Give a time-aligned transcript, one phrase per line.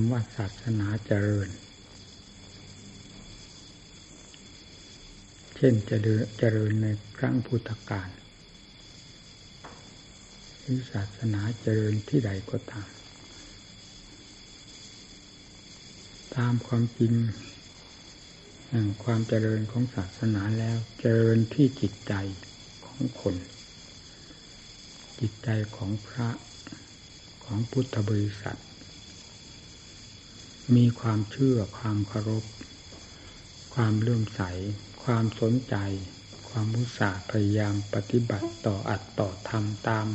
[0.00, 1.48] ำว่าศาสนาเจริญ
[5.56, 6.86] เช่นเจริญเจริญใน
[7.18, 8.08] ครั้งพุทธกาล
[10.60, 12.88] หรือศาสนาเจริญที่ใดก็ตาม
[16.36, 17.14] ตามความจริง
[18.68, 22.14] แห่งความเจริญของศาสนาแล้วเจริญที่จิตใจ
[22.86, 23.36] ของคน
[25.20, 26.28] จิตใจของพระ
[27.44, 28.58] ของพุทธบริษัท
[30.76, 32.44] มีความเชื่อความเคารพ
[33.74, 34.42] ความเลื่อมใส
[35.04, 35.76] ความสนใจ
[36.48, 40.06] ความมุสาพยายามปฏิบัติต่ออัดต่อทำตาม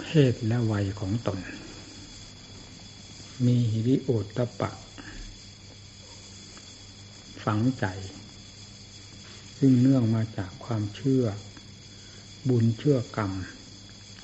[0.00, 1.38] เพศและวัยของตน
[3.44, 4.70] มีหิริโอตปะ
[7.44, 7.86] ฝังใจ
[9.58, 11.24] ซึ่งเนื่องมาจากความเชื่อ
[12.48, 13.32] บุญเชื่อกรรม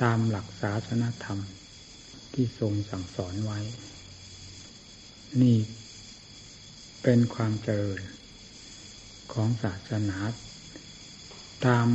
[0.02, 1.38] ตามหลักศาสนธรรม
[2.32, 3.58] ที่ทรงสั่งสอนไว้
[5.42, 5.58] นี่
[7.02, 8.00] เป็นความเจริญ
[9.32, 10.18] ของศาสนา
[11.66, 11.88] ตาม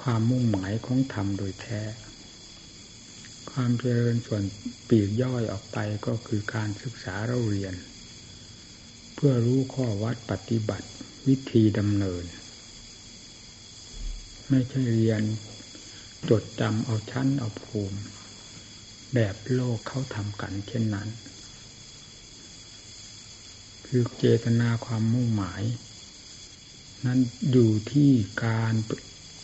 [0.00, 1.82] ความมุ่งหมายของธรรมโดยแท้
[3.52, 4.42] ความเจริญส่วน
[4.88, 7.74] ปีกย่อยออกไปก็คือการศึกษาเราเรียน
[9.14, 10.88] เพื่อรู้ข้อวัดปฏิบัติ
[11.26, 12.24] วิธีดำเนิน
[14.48, 15.22] ไม่ใช่เรียน
[16.30, 17.98] จดจำเอาชั้นเอาภูมิ
[19.14, 21.08] แบบโลกเขาทำกันเช่นนั้น
[23.96, 25.62] คือเจตนาความมุ่งหมาย
[27.06, 28.10] นั้นอยู่ที่
[28.46, 28.74] การ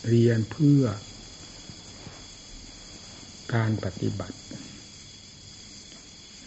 [0.07, 0.83] เรียนเพื่อ
[3.55, 4.37] การปฏิบัติ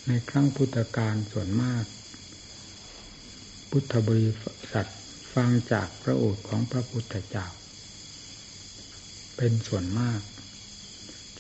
[0.06, 1.84] ในครั้งพุทธกาลส่วนมาก
[3.70, 4.30] พุทธบริ
[4.72, 4.86] ษัท
[5.34, 7.46] ฟังจากพระโอษฐ์ของพระพุทธเจ้า
[9.36, 10.20] เป็นส่วนมาก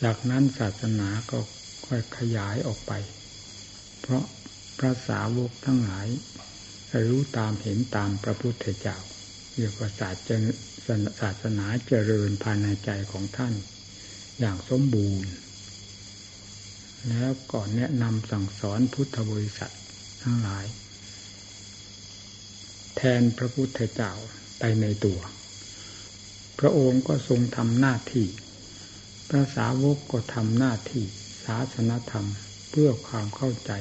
[0.02, 1.38] จากนั้นศาสนาก็
[1.86, 2.92] ค่อยขยายออกไป
[4.00, 4.24] เพราะ
[4.78, 6.08] พระสาวกทั้งหลาย
[7.08, 8.98] รู้ตามเห็นตามพระพุทธเจ้า
[9.56, 13.54] เรียกว่าศาสนาเจริญภายในใจของท่าน
[14.38, 15.30] อย่างสมบูรณ์
[17.08, 19.74] แล้วก่อนแนะนำสั่งสอนพุทธบริษัท
[20.22, 20.66] ทั้งหลาย
[22.96, 24.12] แทนพระพุทธเจ้า
[24.58, 25.20] ไปในตัว
[26.58, 28.26] พระองค์ก็ทรงทำหน้าที่
[29.28, 31.04] พระสาวกก็ทำหน้าที่
[31.44, 32.26] ศาสนธรรม
[32.70, 33.72] เพื่อความเข้าใจ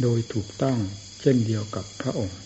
[0.00, 0.78] โดยถูกต้อง
[1.28, 2.38] ช่นเดียวกับพระองค์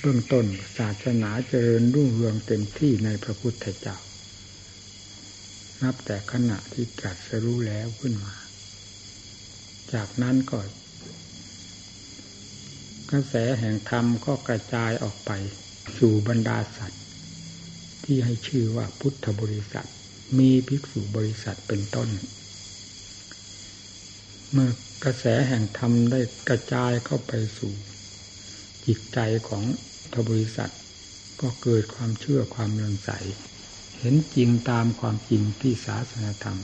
[0.00, 0.46] เบื้องต้น
[0.78, 3.96] ศาสนาเจริญรุ่งเรืองเต็มที่ในพระพุทธเจ้า
[5.82, 8.34] นับแต่ขณะที่ตรัสรู้แล้วขึ้นมา
[9.92, 10.58] จากนั้นก็
[13.10, 15.30] กระแสแห่งธรรมก็กระจายออกไป
[15.98, 17.04] สู่บรรดาสัตว์
[18.04, 19.88] ที่ให้ชื่อว่าพุทธบริษัท
[20.38, 22.10] มีภิกษุบริษัทเป็นต้น
[24.52, 24.70] เมื่อ
[25.04, 27.72] กระแสแห่งธรรมได้กระจายเข้าไปสู่
[28.86, 29.64] จิตใจของ
[30.12, 30.72] ทบริษัท
[31.40, 33.10] ก็เกิดความเชื่อความเลื่อมใส
[33.98, 36.58] เห็นจริงตามความจริงที่ศาสนาธรรม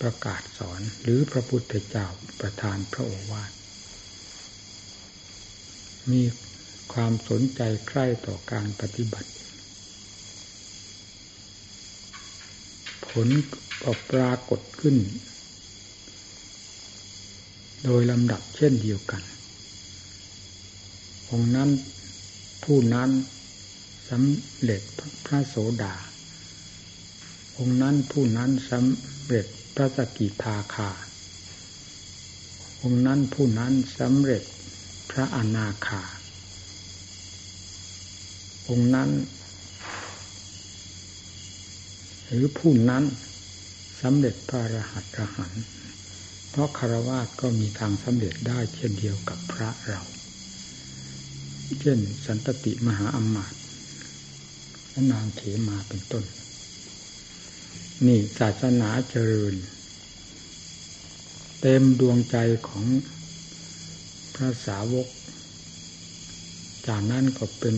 [0.00, 2.06] ประกาศสอนหรือพระพุทธเจ้า
[2.40, 3.52] ประทานพระโอวาท
[6.10, 6.22] มี
[6.92, 9.30] ความสนใจใคร่ต่อการปฏิบัติ
[13.10, 13.28] ผล
[13.82, 14.96] ก็ปรากฏขึ้น
[17.84, 19.22] โดยลำดับเช่นเดียวกัน
[21.30, 21.70] องนั้น
[22.64, 23.10] ผู้นั้น
[24.08, 24.82] สำเร็จ
[25.26, 25.94] พระโสดา
[27.56, 30.90] องนั้นผู้นั้นสำเร็จพระสกิทาคา
[32.82, 34.42] องนั้นผู้นั้นสำเร็จ
[35.10, 36.02] พระอนาคา
[38.68, 39.10] องนั้น
[42.30, 43.04] หรือผู้นั้น
[44.02, 45.52] สำเร็จพระรหัสรหัน
[46.50, 50.02] เพราะคารวะก็มีทางสำเร็จได้เช่นเดียวกับพระเรา
[51.80, 53.60] เช่นสันตติมหาอมาตย์
[54.88, 56.24] และนางเขมาเป็นต้น
[58.06, 59.54] นี่ศาสนาเจริญ
[61.60, 62.36] เต็มดวงใจ
[62.68, 62.84] ของ
[64.34, 65.08] พระสาวก
[66.86, 67.74] จากนั้นก็เป็น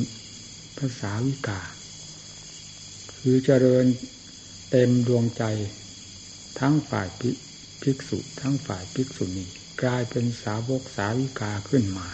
[0.78, 1.60] ภาษาวิกา
[3.18, 3.84] คือเจริญ
[4.74, 5.44] เต็มดวงใจ
[6.58, 7.08] ทั้งฝ่าย
[7.82, 9.46] ภิกษุทั้งฝ่ายภิกษุณี
[9.82, 12.08] กลายเป็นสาวกสาวิกาขึ้นมา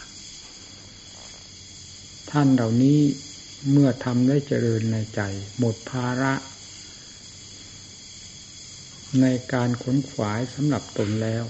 [2.30, 3.00] ท่านเหล่านี้
[3.70, 5.20] เมื่อทำได้เจริญในใจ
[5.58, 6.34] หมดภาระ
[9.20, 11.44] ในการขนขวายสำหรับตนแล้ว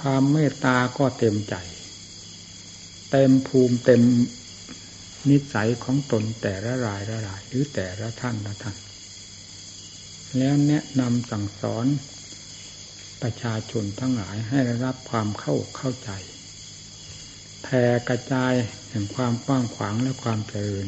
[0.00, 1.54] ความเมตตาก็เต็มใจ
[3.10, 4.02] เต็มภูมิเต็ม
[5.28, 8.76] นิสัยของตนแต่ละรายละรายหรือแต่ละท่านละท่าน
[10.38, 11.86] แล้วแนะนำสั่งสอน
[13.22, 16.10] ประชาชนทั้งหลายให้ได้รับความเข้าเข้าใจ
[17.62, 18.52] แผ่กระจาย
[18.90, 20.86] แห่งความกว้างขวางและความเจริญ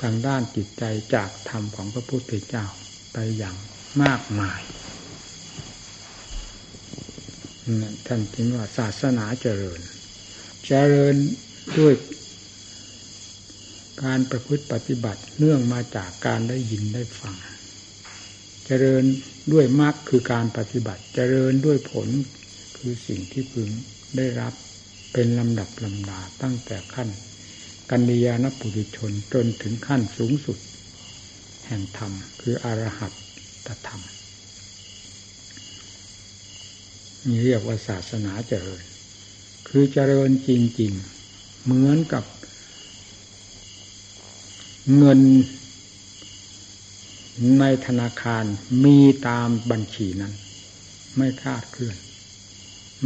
[0.00, 2.66] ทางด้านจิตใจจากธรรมของพระพุทธเจ้า
[3.12, 3.56] ไปอย่าง
[4.02, 4.60] มากมาย
[8.06, 9.80] ท่านจึงว่าศาสนาเจริญ
[10.66, 11.16] เจริญ
[11.78, 11.94] ด้วย
[14.04, 17.36] การประพฤติปฏิบัติเนื่องมาจากการได้ยินได้ฟัง
[18.66, 19.04] เจริญ
[19.52, 22.08] ด้วยมรรคคือการปฏิบัติ เจริญด้วยผล
[22.76, 23.68] คือสิ่งที่พึง
[24.16, 24.52] ได้รับ
[25.12, 27.08] เป็นลำดับลำดาตั้งแต่ขั้น
[27.90, 30.58] กัญญาณปุถุชนจนถึงขั้นสูงสุด
[31.66, 33.12] แห่งธรรมคืออรหัต
[33.66, 34.02] ตธรรม
[37.26, 38.82] นี่เรียกว่าศาสนาเจริญ
[39.68, 40.50] คือเจริญจ
[40.80, 42.24] ริงๆ เหมือนกับ
[44.94, 45.20] เงิน
[47.60, 48.44] ในธนาคาร
[48.84, 48.98] มี
[49.28, 50.32] ตามบัญชีนั้น
[51.16, 51.96] ไม่คาดเคลื่อน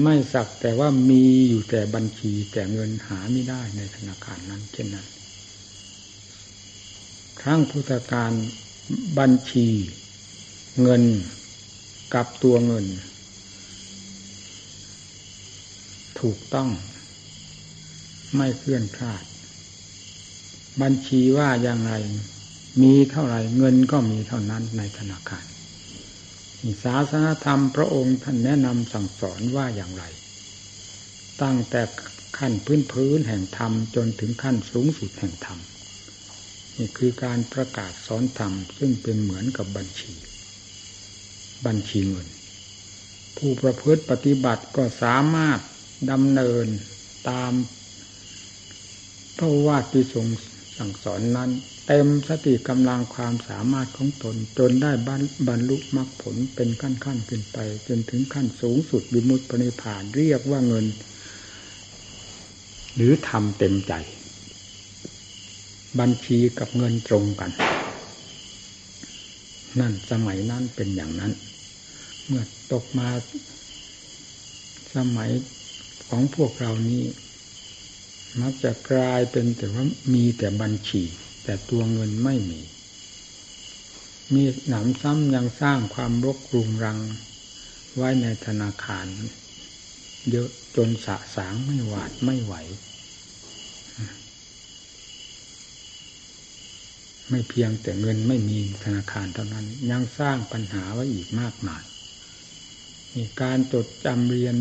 [0.02, 5.06] ไม่สักแต่ว่ามีอยู่แต่บัญชีแต่เงินหาไม่ได้ในธนาคารนั้น เช่นนั้น
[7.42, 8.32] ครั้งพุทธการ
[9.18, 9.68] บัญชี
[10.82, 11.02] เงิน
[12.14, 12.86] กับตัวเงิน
[16.20, 16.70] ถูกต้อง
[18.36, 19.22] ไม่เคลื่อนคลาด
[20.82, 21.94] บัญชีว่าอย่างไร
[22.82, 25.44] มีเท่าไหร่เงินก็มีเท่านั้นในธนาคาร
[26.82, 30.04] ศาสนธรรมพระองค์ท่านแนะนำสั่งสอนว่าอย่างไร
[31.42, 31.82] ตั้งแต่
[32.38, 35.58] ขั้นพื้นพื้นแห่งธรรมจนถึงขั้นสูงสุดแห่งธรรม
[36.76, 40.12] นี่คือการประกาศสอนธรรมซึ่งเป็นเหมือนกับบัญชี
[41.66, 42.28] บัญชีเงิน
[43.36, 45.60] ผู้ประพฤติปฏิบัติก็สามารถ
[46.10, 46.66] ดำเนิน
[47.28, 47.52] ตาม
[49.36, 50.26] พระว่าทที่ทรง
[50.80, 51.50] สั่งสอนนั้น
[51.88, 54.92] เต็มสติกำลังความสามารถของตน จนได้
[55.48, 60.86] บรรลุมรรคผลเป็นขั้นขั้นขึ้นไป จนถึงขั้นสูงสุดวิมุตติปณิพานเรียกว่าเงิน
[62.94, 63.92] หรือทำเต็มใจ
[65.98, 67.50] บัญชีกับเงินตรงกัน
[69.80, 71.32] นั่นสมัยนั้นเป็นอย่างนั้น
[72.26, 72.42] เมื่อ
[72.72, 73.08] ตกมา
[74.96, 75.30] สมัย
[76.08, 77.02] ของพวกเรานี้
[78.40, 79.84] มักจะกลายเป็นแต่ว่า
[80.14, 81.02] มีแต่บัญชี
[81.44, 82.60] แต่ตัวเงินไม่มี
[84.34, 86.98] มีหนำซ้ำยังสร้างความรกรุงรัง
[87.96, 89.06] ไว้ในธนาคาร
[90.30, 92.54] เยอะจนสะสางไม่หวาดไม่ไหว
[97.30, 101.82] ไม่เพียงแต่เงินไม่มีธนาคารเท่านั้น ยังสร้างปัญหาไว้อีกมากมาย
[103.14, 104.54] มีการจดจำเรียน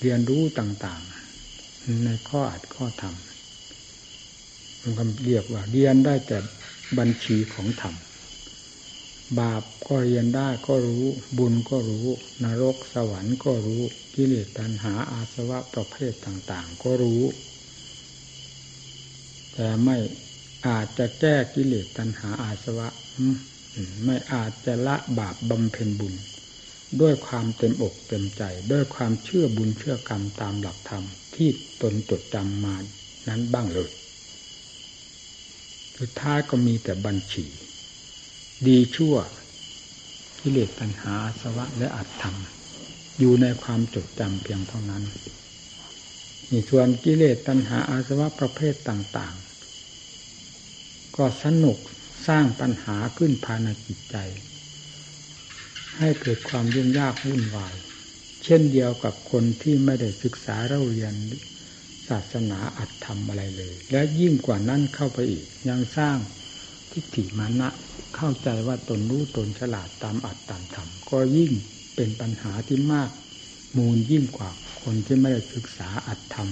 [0.00, 1.02] เรียนรู้ต่าง
[2.04, 3.14] ในข้ออัดข้อธรรม
[4.80, 6.38] มันก็เรียกว่าเรียนได้แต่
[6.98, 7.94] บัญชีของธรรม
[9.38, 11.04] บาปก็เรียนได้ก็รู้
[11.38, 12.06] บุญก็รู้
[12.44, 13.82] นรกสวรรค์ก็รู้
[14.14, 17.22] กิเลสตัณหาอาสวะประเภทต่าง ๆ ก็รู้
[19.52, 19.96] แต่ไม่
[20.66, 22.88] อาจจะแก้กิเลสตัณหาอาสวะ
[24.04, 26.14] ไม่อาจจะละบาปบำเพ็ญบุญ
[27.00, 28.42] ด้วยความเต็มอกเต็มใจ
[28.72, 31.04] ด้วยความเชื่อบุญเชื่อกรรมตามหลักธรรม
[31.34, 31.48] ที่
[31.82, 32.76] ตนจดจำมา
[33.28, 33.90] นั้นบ้างเลย
[35.98, 37.46] สุดท้ายก็มีแต่บัญชี
[38.66, 39.16] ดีชั่ว
[40.40, 42.36] กิเลสตัณหาสวะและอัตธรรม
[43.18, 45.02] อยู่ในความจดจำเพียงเท่านั้น
[46.50, 51.76] นี่ส่วนกิเลสตัณหาอาสวะประเภทต่าง ๆ ก็สนุก
[52.26, 54.16] สร้างปัญหาขึ้นภายในจิตใจ
[55.98, 57.74] ให้เกิดความยุ่งยากวุ่นวาย
[58.44, 61.14] เช่นเดียวกับคนที่ไม่ได้ศึกษาเราเรียน
[62.08, 66.16] ศาสนาอัดทำอะไรเลย และยิ่งกว่านั้นเข้าไปอีก ยังสร้าง
[66.92, 67.68] ทิฏฐิมานะ
[68.16, 71.52] เข้าใจว่าตนรู้ตนฉลาดตามอัดตามธรรมก็ยิ่ง
[71.96, 73.10] เป็นปัญหาที่มาก
[73.76, 74.50] มูลยิ่งกว่า
[74.82, 76.48] คนที่ไม่ได้ศึกษาอัดธรรม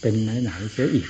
[0.00, 1.08] เป็นไหนๆเสียอีก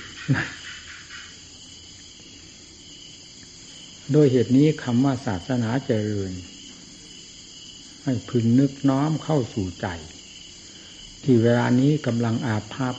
[4.12, 6.32] โดยเหตุนี้คำว่าศาสนาเจริญ
[8.04, 9.87] ให้พึงนึกน้อมเข้าสู่ใจ
[11.23, 12.94] ที่เวลานี้กำลังอาภัพ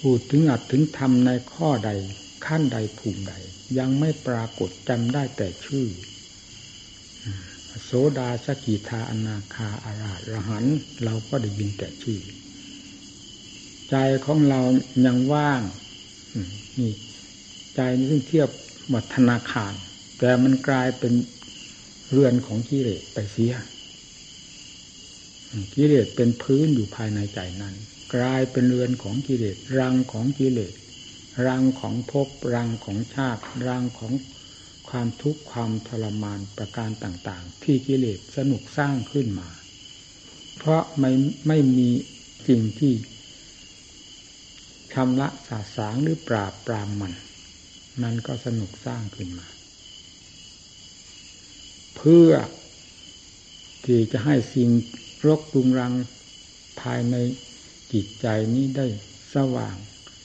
[0.00, 1.90] พูดถึงอัดถึงทำในข้อใด
[2.46, 3.34] ขั้นใดภูมิใด
[3.78, 5.86] ยังไม่ปรากฏจำได้แต่ชื่อ
[7.84, 10.64] โสดาสกิทาอนาคาอาราระหัน
[11.04, 12.20] เราก็ได้ยินแต่ชื่อ
[13.90, 14.60] ใจของเรา
[15.06, 15.62] ยังว่าง
[16.78, 16.92] นี่
[17.74, 18.48] ใจนี่ซึ่งเทียบ
[18.88, 19.72] หมดธนาคาร
[20.18, 21.12] แต่มันกลายเป็น
[22.12, 23.54] เรือนของกิเลสไปเสีย
[25.74, 27.74] กิเลสเป็นพื้นอยู่ภายในใจนั้น
[28.14, 30.74] กลายเป็นเรือนของกิเลสรังของกิเลส
[31.46, 34.12] รังของภพรังของชาติรังของ
[34.88, 39.48] ความทุกข์ความทรมานประการต่าง ๆ ที่กิเลสสนุกสร้างขึ้นมา
[40.58, 41.10] เพราะไม่
[41.48, 41.90] ไม่มี
[42.48, 42.94] สิ่งที่
[44.92, 47.12] ชำระสาสางหรือปราบปรามมัน
[48.02, 49.46] มันก็สนุกสร้างขึ้นมา
[52.04, 52.32] เพื่อ
[53.84, 54.70] ที่จะให้สิ่ง
[55.26, 55.92] รกรุงรัง
[56.80, 57.16] ภายใน
[57.92, 58.86] จิตใจนี้ได้
[59.34, 59.76] สว่าง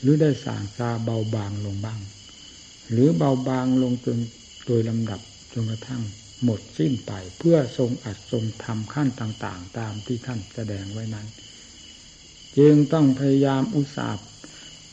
[0.02, 2.00] หรือได้สางซาเบาบางลงบ้าง
[2.92, 4.18] หรือเบาบางลงจน
[4.66, 5.22] โดยลำดับ
[5.54, 6.04] จนกระทั่ง
[6.44, 11.28] หมดสิ้นไปเพื่อทรงอัดทรงทำขั้นต่างๆ ตามที่ท่านแสดงไว้นั้น
[12.58, 14.26] จึงต้องพยายามอุตสาห์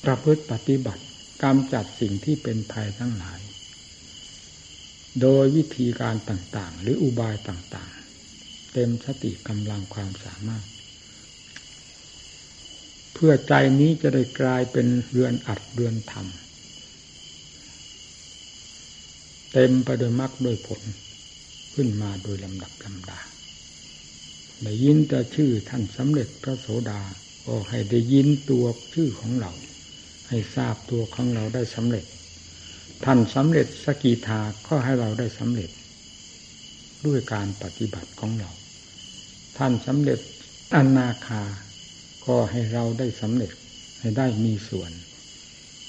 [0.04, 1.02] ประพฤติปฏิบัติ
[1.42, 3.40] กำจัดสิ่งที่เป็นภัยทั้งหลาย
[5.20, 10.66] โดยวิธีการต่างๆ หรืออุบายต่างๆ เต็มสติกำลังความสามารถ
[13.14, 16.26] เพื่อใจนี้จะได้กลายเป็นเรือนอัดเรือนธรรม
[19.52, 20.82] เต็มไปด้วยมรรคด้วยผล
[21.74, 23.20] ขึ้นมาโดยลำดับลำดา
[24.62, 27.00] ได้ยินแต่ชื่อท่านสำเร็จพระโสดา
[27.46, 29.52] ก็ให้ได้ยินตัวชื่อของเรา
[30.28, 32.04] ให้ทราบตัวของเราได้สำเร็จ
[33.04, 35.70] ท่านสำเร็จสกีทาก็ให้เราได้สำเร็จ
[37.06, 38.50] ด้วยการปฏิบัติของเรา
[39.58, 40.20] ท่านสำเร็จ
[40.74, 41.42] อนาคา
[42.26, 43.52] ก็ให้เราได้สำเร็จ
[44.00, 44.90] ให้ได้มีส่วน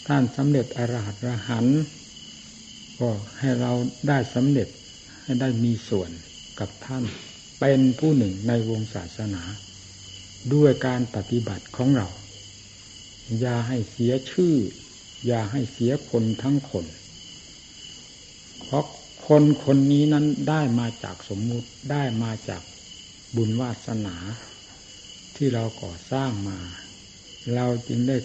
[0.08, 1.66] ท่านสำเร็จอรหัตรหัน
[3.00, 3.72] ก็ให้เรา
[4.08, 4.68] ได้สำเร็จ
[5.24, 6.12] ให้ได้มีส่วน
[6.60, 7.04] กับท่าน
[7.60, 9.44] เป็นผู้หนึ่งในวงศาสนา
[10.54, 12.08] ด้วยการปฏิบัติของเรา
[13.40, 14.56] อย่าให้เสียชื่อ
[15.28, 16.86] อย่าให้เสียคนทั้งคน
[18.66, 18.86] เพราะ
[19.28, 22.62] คนคนนี้นั้นได้มาจากสมมุติได้มาจาก
[23.36, 24.16] บุญวาสนา
[25.36, 26.60] ที่เราก่อสร้างมา
[27.56, 28.18] เราจึงได้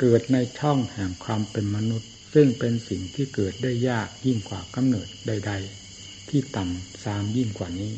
[0.00, 5.52] เกิดในช่องแห่งความเป็นมนุษย์ ซึ่งเป็นสิ่งที่เกิดได้ยากยิ่งกว่ากำเนิดใด
[5.90, 7.92] ๆ ที่ต่ำสามยิ่งกว่านี้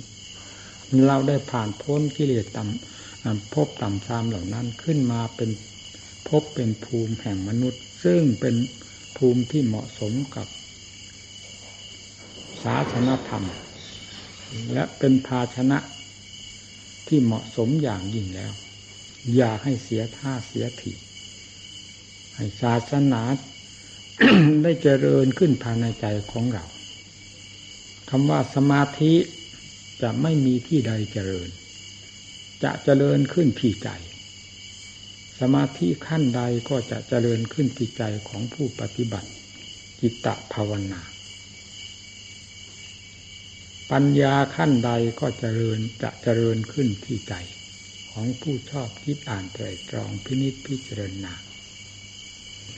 [1.06, 5.50] เราได้ผ่านพ้นกิเลสต่ำพบต่ำสามเหล่านั้นขึ้นมาเป็น
[6.28, 8.54] พบเป็นภูมิแห่งมนุษย์ ซึ่งเป็น
[9.16, 10.48] ภูมิที่เหมาะสมกับ
[12.62, 13.44] ศาสนธรรม
[14.72, 15.78] และเป็นภาชนะ
[17.08, 18.52] ที่เหมาะสมอย่างยิ่งแล้ว
[19.36, 20.92] อย่าให้เสียท่าเสียที
[22.36, 23.22] ให้ศาสนา
[24.62, 26.64] ได้เจริญขึ้นภายในใจของเรา
[28.10, 29.14] คำว่าสมาธิ
[30.02, 31.48] จะไม่มีที่ใดเจริญ
[32.62, 33.88] จะเจริญขึ้นที่ใจ
[35.40, 39.30] สมาธิขั้นใดก็จะเจริญขึ้นที่ใจของผู้ปฏิบัติ
[40.00, 41.02] จิตตภาวนา
[43.92, 47.34] ปัญญาขั้นใดก็เจริญจะเจริญขึ้นที่ใจ
[48.12, 51.32] ของผู้ชอบคิดอ่านไตรตรองพินิจพิจารณา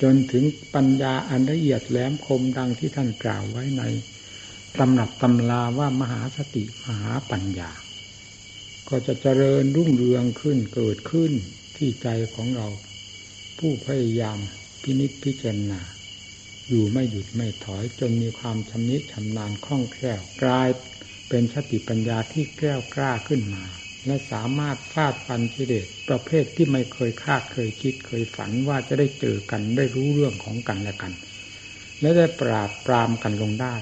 [0.02, 0.44] จนถึง
[0.74, 3.82] ปัญญาอันละเอียดแหลมคมดังที่ท่านกล่าวไว้ใน
[4.78, 7.70] ตำหนับตำลาว่ามหาสติมหาปัญญา
[8.88, 11.32] ก็จะเจริญรุ่งเรืองขึ้นเกิดขึ้น
[11.76, 12.68] ที่ใจของเรา
[13.58, 14.38] ผู้พยายาม
[14.82, 15.80] พินิจพิจารณา
[16.68, 20.68] อยู่ไม่หยุดไม่ถอยจนมีความชำนิชำนาญคล่องแคล่วกลาย
[21.28, 23.64] เป็นสติปัญญาที่แก้วกล้าขึ้นมา
[24.06, 31.12] และสามารถฟาดฟันกิเลสประเภทที่ไม่เคยคาดเคยคิดเคยฝันว่าจะได้เจอกันได้รู้เรื่องของกันและกัน
[32.00, 33.76] และได้ปราบปรามกันลงได้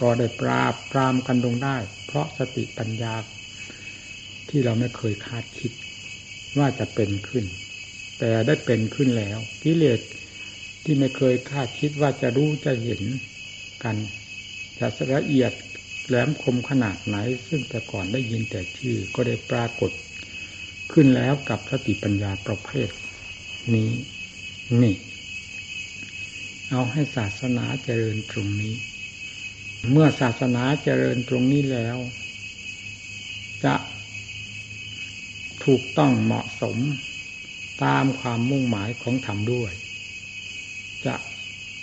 [0.00, 3.14] ก็ได้ปราบปรามกันลงได้ เพราะสติปัญญา
[4.48, 5.72] ที่เราไม่เคยคาดคิด
[6.58, 7.44] ว่าจะเป็นขึ้น
[8.18, 10.00] แต่ได้เป็นขึ้นแล้วกิเลส
[10.84, 13.02] ที่ไม่เคยคาดคิดว่าจะรู้จะเห็น
[13.82, 13.96] กัน
[14.78, 15.52] จะละเอียด
[16.06, 19.90] แหลมคมขนาดไหน ซึ่งแต่ก่อนได้ยินแต่ชื่อก็ได้ปรากฏ
[20.92, 22.88] ขึ้นแล้วกับสติปัญญาประเภท
[23.74, 23.90] นี้
[24.82, 24.94] นี่
[26.70, 28.74] เอาให้ศาสนาเจริญตรงนี้
[29.90, 31.96] เมื่อศาสนาเจริญตรงนี้แล้ว
[33.64, 33.74] จะ
[35.64, 36.78] ถูกต้องเหมาะสม
[37.84, 39.72] ตามความมุ่งหมายของธรรมด้วย
[41.06, 41.14] จะ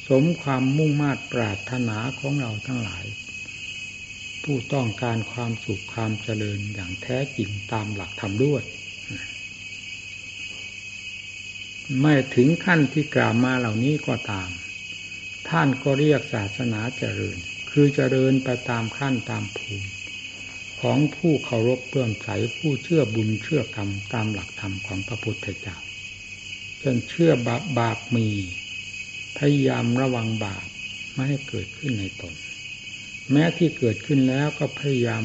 [0.09, 3.05] สมความมุ่งมา่ปรารถนาของเราทั้งหลาย
[4.43, 8.63] ผู้ต้องการความสุขความเจริญอย่างแท้จริงตามหลักธรรมด้วย
[12.01, 14.49] ไม่ถึงขั้นที่กล่าวมาเหล่านี้ก็ตาม
[15.49, 17.37] ท่านก็เรียกศาสนาเจริญ
[17.71, 19.89] คือเจริญไปตามขั้นตามภูมิ
[20.81, 25.77] ของผู้เคารพเพื่อมใสผู้เชื่อบุญเชื่อกรรมตามหลักธรรมของพระพุทธเจ้า
[26.81, 28.27] จนเชื่อบาปบาปมี
[29.37, 30.67] พยายามระวังบาป
[31.13, 32.33] ไม่ให้เกิดขึ้นในตน
[33.31, 35.23] แม้ที่เกิดขึ้นแล้วก็พยายาม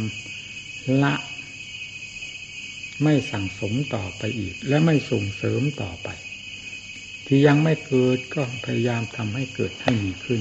[1.03, 1.15] ละ
[3.03, 6.09] ไม่สั่งสมต่อไปอีก และไม่ส่งเสริมต่อไป
[7.27, 10.41] ที่ยังไม่เกิดก็พยายามทำให้เกิดให้มีขึ้น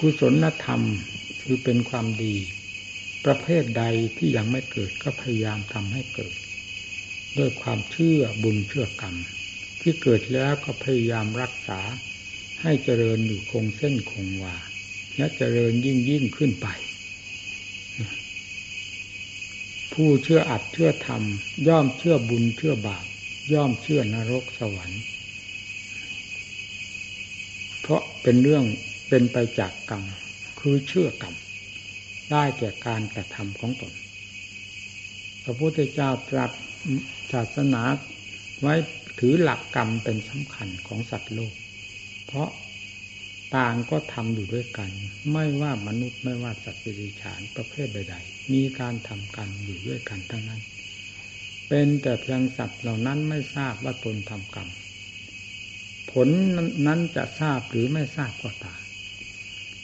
[0.00, 0.82] กุศลธรรม
[1.42, 2.36] คือเป็นความดี
[3.26, 3.84] ประเภทใด
[4.18, 6.34] ที่ยังไม่เกิดก็พยายามทำให้เกิด
[7.38, 9.14] ด้วยความเชื่อบุญเชื่อกรรม
[9.80, 11.80] ที่เกิดแล้วก็พยายามรักษา
[12.62, 14.56] ให้เจริญอยู่คงเส้นคงวา
[15.16, 16.68] และเจริญยิ่งยิ่งขึ้นไป
[19.92, 21.22] ผู้เชื่ออัดเชื่อธรรม
[21.68, 23.06] ย่อมเชื่อบุญเชื่อบาป
[23.52, 25.02] ย่อมเชื่อนรกสวรรค์
[27.80, 28.64] เพราะเป็นเรื่อง
[29.08, 30.02] เป็นไปจากกรรม
[30.60, 31.34] คือเชื่อกรรม
[32.30, 33.92] ได้แก่การกระทำของตน
[35.44, 36.50] พระพุทธเจ้าตรัส
[37.32, 37.82] ศาสนา
[38.60, 38.74] ไว้
[39.18, 41.54] ถือหลักกรรมเป็นสำคัญของสัตว์โลก
[42.26, 42.48] เพราะ
[43.56, 44.90] ต่างก็ทำอยู่ด้วยกัน
[45.32, 50.62] ไม่ว่ามนุษย์ไม่ว่าสัตว์ดิฉานประเภทใดๆมีการทำกันอยู่ด้วยกันทั้งนั้น
[51.68, 54.68] เป็นแต่เพียงสัตว์เหล่านั้นไม่ทราบว่าตนทำกรรม
[56.12, 56.28] ผล
[56.86, 58.80] นั้นจะทราบหรือไม่ทราบก็ตาม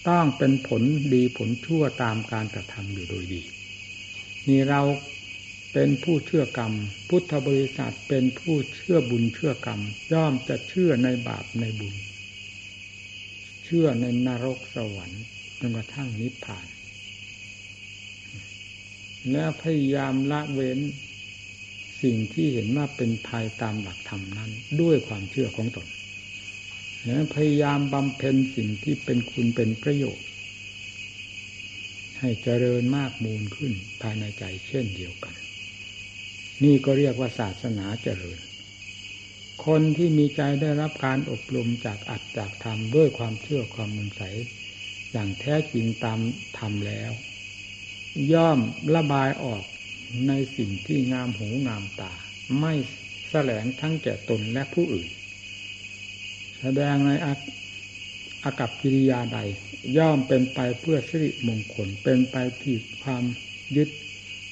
[0.09, 0.82] ต้องเป็นผล
[1.14, 3.42] ดีผลชั่วตามการกระทำอยู่โดยดี
[4.49, 4.82] นี่เรา
[5.73, 6.73] เป็นผู้เชื่อกรรม
[7.09, 9.80] พุทธบริษัทเป็นผู้เชื่อบุญเชื่อกรรม
[10.12, 11.94] ย่อมจะเชื่อในบาปในบุญ
[13.64, 15.25] เชื่อในนรกสวรรค์
[15.61, 16.66] จนกระทั่งนิพพาน
[19.32, 20.78] แล้วพยายามละเว้น
[22.02, 25.87] สิ่งที่เห็นว่าเป็นภัยตามหลักธรรมนั้น ด้วยความเชื่อของตน
[27.35, 30.28] พยายามบำเพ็ญสิ่งที่เป็นคุณเป็นประโยชน์
[32.21, 35.35] ให้เจริญมากมูลขึ้นภายในใจเช่นเดียวกัน
[36.64, 38.38] นี่ก็เรียกว่าศาสนาเจริญ
[39.66, 44.23] คนที่มีใจได้รับการอบรมจากอัดจากธรรมด้วยความเชื่อความมุ่งใส
[45.12, 46.18] อย่างแท้จริงตาม
[46.59, 47.12] ธรรมแล้ว
[48.32, 48.59] ย่อม
[48.94, 49.64] ระบายออก
[50.28, 52.12] ในสิ่งที่งามหูงามตา
[52.61, 52.75] ไม่
[53.30, 55.09] แสลงทั้งแก่ตนและผู้อื่น
[56.62, 57.11] แสดงใน
[58.44, 59.38] อากับกิริยาใด
[59.96, 63.25] ย่อมเป็นไปเพื่อสิริมงคล เป็นไปที่ความ
[63.77, 63.88] ยึด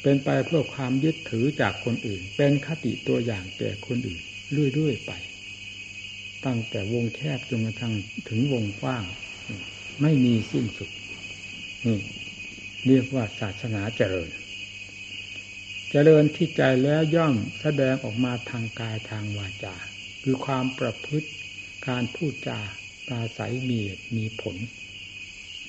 [0.03, 4.21] เป็นไปเพื่อความยึดถือจากคนอื่น เป็นคติตัวอย่างแก่คนอื่น
[4.75, 5.13] เรื่อยๆไป
[6.47, 7.95] ตั้งแต่วงแคบจนกระทั่ง
[8.29, 9.05] ถึงวงกว้าง
[10.03, 10.91] ไม่มีสิ้นสุด
[11.87, 11.99] นี่
[12.87, 14.31] เรียกว่าศาสนาเจริญ
[15.91, 19.75] เจริญที่ใจแล้วย่อมแสดงออกมาทางกายทางวาจา
[20.23, 21.29] คือความประพฤติ
[21.89, 22.59] การพูดจา
[23.07, 23.81] ปราศัยมี
[24.17, 24.57] มีผล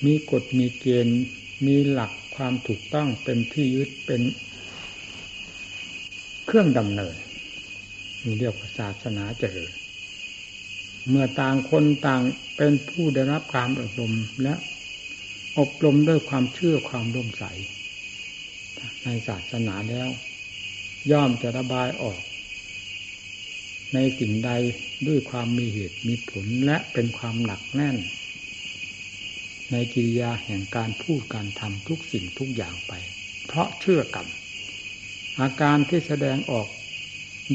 [0.04, 1.22] มีกฎมีเกณฑ์
[1.66, 4.22] มีหลักความถูกต้องเป็นที่ยึดเป็น
[6.46, 7.16] เครื่องดำเนิน
[8.24, 9.72] มีเรียกว่าศาสนาเจริญ
[11.08, 12.22] เมื่อต่างคนต่าง
[12.56, 14.54] เป็นผู้ได้รับการอบรมและ
[15.58, 17.44] อบรมด้วยความเชื่อความร่มใส
[19.04, 20.08] ในศาสนาแล้ว
[21.10, 22.20] ย่อมจะระบายออก
[23.94, 24.50] ในสิ่งใด
[25.08, 27.96] ด้วยความมีเหตุมีผลและเป็นความหนักแน่น
[29.70, 32.92] ในกิริยาแห่งการพูดการทำทุกสิ่งทุกอย่างไป
[33.46, 34.28] เพราะเชื่อกรรม
[35.40, 36.68] อาการที่แสดงออก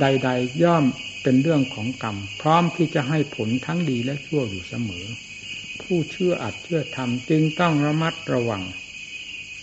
[0.02, 0.86] ใด ๆ ย่อม
[1.24, 5.06] เป็นเรื่องของกรรม พร้อมที่จะให้ผลทั้งดีและชั่วอยู่เสมอ
[5.82, 8.64] ผู้เชื่ออัดเชื่อทำจึงต้องระมัดระวัง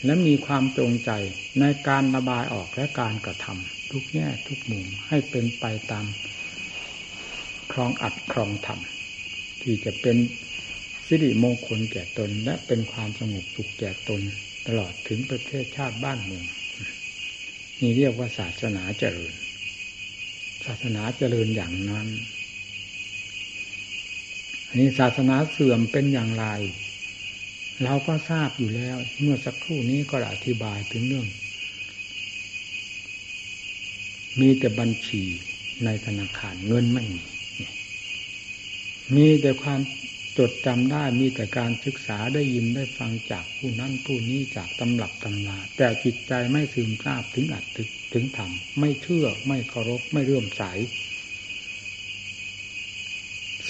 [0.05, 1.11] และมีความจงใจ
[1.61, 6.07] ในการระบายออกและการกระทำทุกแง่ทุกมุมให้เป็นไปตาม
[7.73, 8.81] ครองอัดครองธรรม
[9.63, 10.17] ที่จะเป็น
[11.07, 14.21] สิริมงคลแก่ตน และเป็นความสงบสุขแก่ตน
[14.67, 16.47] ตลอดถึงประเทศชาติบ้านเมือง
[17.81, 19.35] นี่เรียกว่าศาสนาเจริญ
[20.67, 22.09] ศาสนาเจริญอย่างนั้น
[24.69, 26.47] อันนี้ศาสนาเสื่อมเป็นอย่างไร
[27.85, 31.27] เราก็ทราบอยู่แล้ว เมื่อสักครู่นี้ก็อธิบายถึงเรื่อง
[34.41, 35.23] มีแต่บัญชี
[35.85, 37.25] ในธนาคารเงินไม่มี
[39.17, 39.81] มีแต่ความ
[40.39, 50.63] จดจำได้มีแต่การศึกษาได้ยินได้ฟังจากผู้นั้นผู้นี้จากตำรับตำราแต่จิตใจไม่ซึมซาบถึงอัดถึงถึงธรรมไม่เชื่อไม่เคารพไม่เรื่อมใส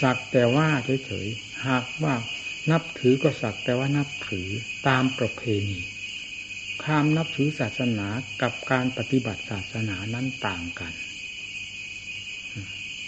[0.01, 0.69] สักแต่ว่า
[1.07, 2.15] เฉยๆหากว่า
[2.71, 4.49] นับถือก็สักแต่ว่านับถือ
[4.89, 5.81] ตามประเพณี
[6.85, 8.09] ความนับถือศาสนา
[8.43, 10.93] กับการปฏิบัติศาสนานั้นต่างกัน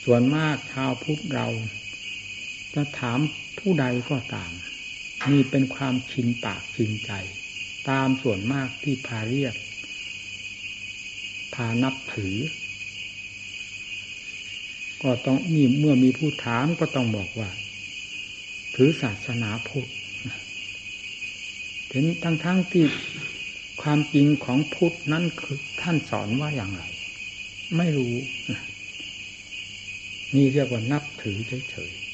[0.05, 1.47] ส่วนมากชาวพุทธเรา
[2.75, 3.19] จะถาม
[3.59, 4.53] ผู้ใดก็ตาม
[5.31, 7.13] นี่เป็นความชินปากชินใจ
[7.89, 9.55] ตามส่วนมากที่พาเรียก
[11.55, 12.37] พานับถือ
[15.03, 17.51] ก็ต้องนี่เมื่อมีผู้ถามก็ต้องบอกว่า
[18.75, 19.91] ถือศาสนาพุทธ
[21.93, 22.85] ถึงทั้งทั้งที่
[23.83, 26.83] คความจริงของพุทธนั้นคือท่านสอนว่าอย่างไร
[27.77, 28.15] ไม่รู้
[30.35, 31.39] นี่เรียกว่านับถือ
[31.71, 32.06] เฉยๆ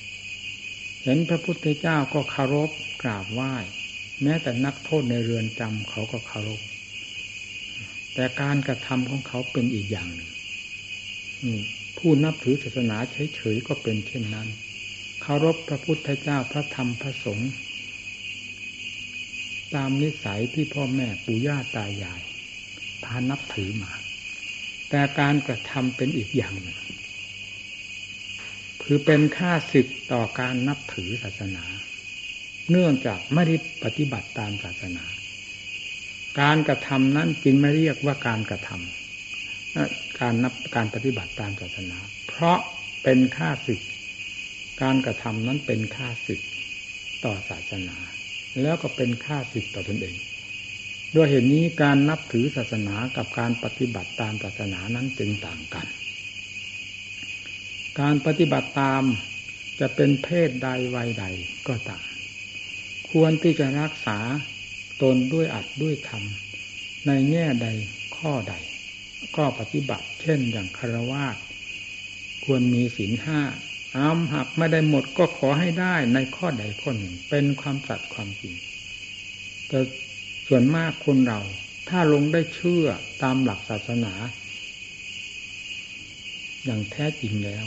[1.02, 2.70] เห็นพระพุทธเจ้าก็คารพ
[3.02, 3.54] กราบไหว้
[4.22, 6.60] แม้แต่นักโทษในเรือนจำเขาก็คารพ
[8.14, 10.30] แต่การกระทำของเขาเป็นอีกอย่างหนึ่ง
[11.98, 12.96] ผู้นับถือศาสนา
[13.36, 14.48] เฉยๆก็เป็นเช่นนั้น
[15.22, 17.50] เคารพพระพุทธเจ้าพระธรรมพระสงฆ์
[19.74, 22.22] ตามนิสัยที่พ่อแม่ปู่ย่าตายาย
[23.04, 23.92] พานับถือมา
[24.90, 26.78] แต่การกระทำเป็นอีกอย่างหนึ่ง
[28.94, 31.64] คือเป็นค่าศึกต่อการนับถือศาสนา
[32.70, 35.04] เนื่องจากไม่ได้ปฏิบัติตามศาสนา
[36.40, 42.58] การกระทำนั้นจึงไม่เรียกว่าการกระทำการนับการปฏิบัติตามศาสนา เพราะ
[43.02, 43.80] เป็นค่าศึก
[44.82, 46.40] การกระทำนั้นเป็นค่าศึก
[47.24, 47.96] ต่อศาสนา
[48.62, 50.16] แล้วก็เป็นค่าศึกต่อตนเอง
[51.14, 55.88] ด้วยเหตุนี้การนับถือศาสนากับการปฏิบัติตามศาสนานั้นจึงต่างกัน
[58.00, 59.02] การปฏิบัติตาม
[59.80, 61.24] จะเป็นเพศใดวัยใด
[61.68, 62.04] ก็ตาม
[63.10, 64.18] ควรที่จะรักษา
[65.02, 66.22] ตนด้วยอัดด้วยธรรม
[67.06, 67.68] ในแง่ใด
[68.16, 68.54] ข้อใด
[69.36, 71.26] ก็ปฏิบัติ เช่นอย่างคารวะ
[72.44, 73.40] ควรมีศีลห้า
[73.96, 78.54] อ้ามหักไม่ได้หมดก็ขอให้ได้ในข้อใดข้อหนึ่งเป็นความสัตย์ความจริง
[79.68, 79.78] แต่
[80.46, 81.40] ส่วนมากคนเรา
[81.88, 82.86] ถ้าลงได้เชื่อ
[83.22, 84.12] ตามหลักศาสนา
[86.64, 87.66] อย่างแท้จริงแล้ว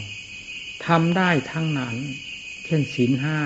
[0.85, 1.95] ทำได้ทั้งนั้น
[2.65, 3.37] เช่นศีลห้า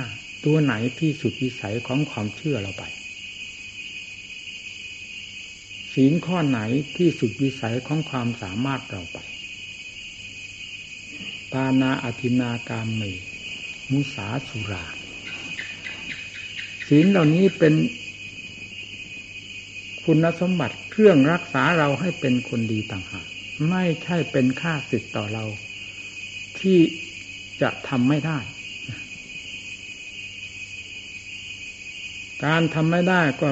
[0.45, 2.83] ตัวไหนที่สุดวิสัยของความเชื่อเราไป
[5.93, 6.59] ศีลข้อไหน
[6.97, 9.19] ที่สุดวิสัยของความสามารถเราไป
[11.51, 13.01] ปานาอธินากามเม
[13.91, 14.85] มุสาสุรา
[16.87, 17.73] ศีลเหล่านี้เป็น
[20.03, 23.27] คุณสมบัติเครื่องรักษาเราให้เป็นคนดีต่างหาก
[23.69, 25.45] ไม่ใช่เป็นค่าสิทธิ์ต่อเรา
[26.59, 26.79] ที่
[27.61, 28.39] จะทำไม่ได้
[32.45, 33.49] การทำไม่ได้ก็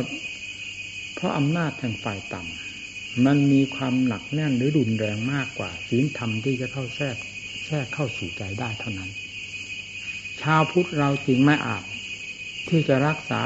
[1.16, 7.16] เพราะอำนาจแห่งฝ่ายต่ำมันมีความหนักแน่นหรือรุนแรงมากกว่าศีลธรรมที่จะเข้าแทรก
[7.66, 9.10] แทรกเข้าสู่ใจได้เท่านั้น
[10.42, 11.84] ชาวพุทธเราจริงไม่อาจ
[12.70, 13.42] ที่จะรักษา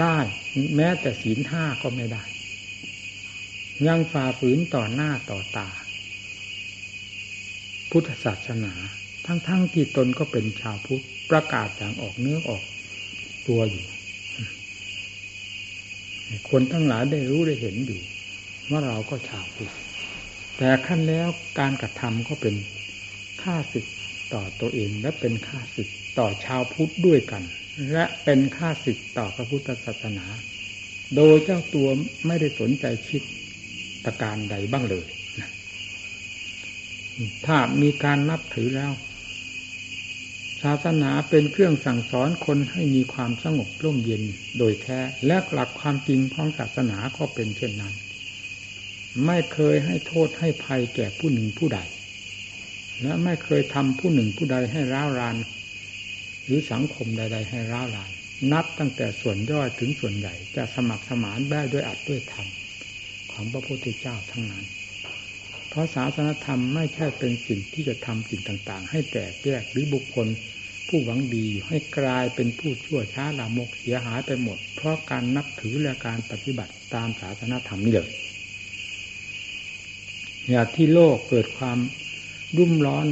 [0.00, 0.16] ได้
[0.76, 2.22] แม้แต่ศีลห้าก็ไม่ได้
[3.86, 5.68] ยังฝ่าฝืนต่อหน้าต่อตา
[7.90, 8.74] พุทธศาสนา
[9.26, 12.62] ทั้งๆทที่ตนก็เป็นชาวพุทธประกาศอย่างออกเนื้อออก
[13.48, 13.84] ตัวอยู่
[16.50, 18.00] คนทั้งหลายได้รู้ได้เห็นอยู่
[18.70, 19.74] ว่าเราก็ชาวพุทธ
[20.58, 22.54] แต่ขั้นแล้วการกระทำก็เป็น
[23.42, 23.86] ค่าศึก
[24.34, 27.42] ต่อตัวเองและเป็นค่าศึกต่อชาวพุทธด้วยกัน
[27.92, 30.26] และเป็นค่าศึกต่อพระพุทธศาสนา
[31.16, 31.88] โดยเจ้าตัว
[32.26, 33.22] ไม่ได้สนใจคิด
[34.04, 35.06] ประการใดบ้างเลย
[37.46, 38.92] ถ้ามีการนับถือแล้ว
[40.62, 44.22] ศาสนาเป็นเครื่องสั่งสอนคนให้มีความสงบร่มเย็น
[44.58, 47.94] โดยแท้และหลักความจริงของศาสนาก็เป็นเช่นนั้น
[49.26, 51.80] ไม่เคยให้โทษให้ภัยแก่ผู้หนึ่งผู้ใด
[53.02, 55.36] และไม่เคยทำผู้หนึ่งผู้ใดให้ร้าวราน
[56.44, 58.10] หรือสังคมใด ๆ ให้ร้าวราน
[58.52, 62.46] นับตั้งแต่ส่วนย่อยถึงส่วนใหญ่จะสมัครสมานได้ด้วยอัดด้วยธรรม
[63.32, 64.64] ของพระพุทธเจ้าทั้งนั้น
[65.68, 70.26] เพราะศาสนธรรมไม่ใช่เป็นสิ่งที่จะทำสิ่งต่างๆ ให้แตกแยกหรือบุคคล
[70.88, 78.10] ผู้หวังดีให้กลายเป็นผู้ชั่วช้าลามกเสียหายไปหมด เพราะการนับถือและการปฏิบัติตามศาสนาธรรมนี่เลย
[80.50, 81.78] อย่าที่โลกเกิดความ
[82.56, 83.06] รุ่มร้อน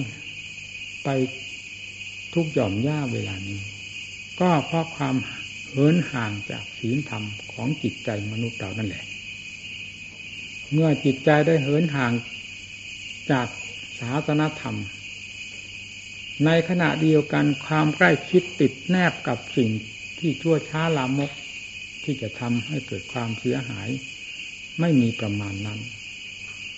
[1.04, 1.08] ไป
[2.34, 3.60] ทุกหย่อมย่าเวลานี้
[4.40, 5.16] ก็เพราะความ
[5.70, 9.04] เหินห่างจากศีลธรรมของจิตใจมนุษย์เรานั่นแหละ
[10.72, 12.12] เมื่อจิตใจได้เหินห่าง
[13.30, 13.46] จาก
[14.00, 14.76] ศาสนธรรม
[16.44, 19.70] ในขณะเดียวกันความใกล้ชิดติดแนบกับสิ่ง
[20.18, 21.30] ที่ชั่วช้าลามก
[22.04, 23.88] ที่จะทำให้เกิดความเสียหาย
[24.80, 25.80] ไม่มีประมาณนั้น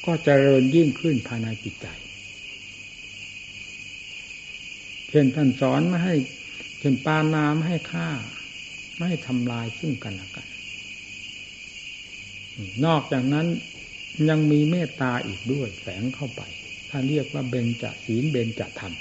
[0.05, 1.87] ก็จเจริญยิ่งขึ้นภายในจิตใจ
[5.09, 6.15] เช่นท่านสอนไม่ให้
[6.81, 8.09] เช่นปานาไม่ให้ฆ่า
[8.97, 10.47] ไม่ให้ทำลายซึ่งกันและกัน
[12.85, 13.47] นอกจากนั้น
[14.29, 16.42] ยังมีเมตตาอีกด้วยแฝงเข้าไป
[16.90, 18.94] ท่าเรียกว่าเบญจศีลเบญจธรรม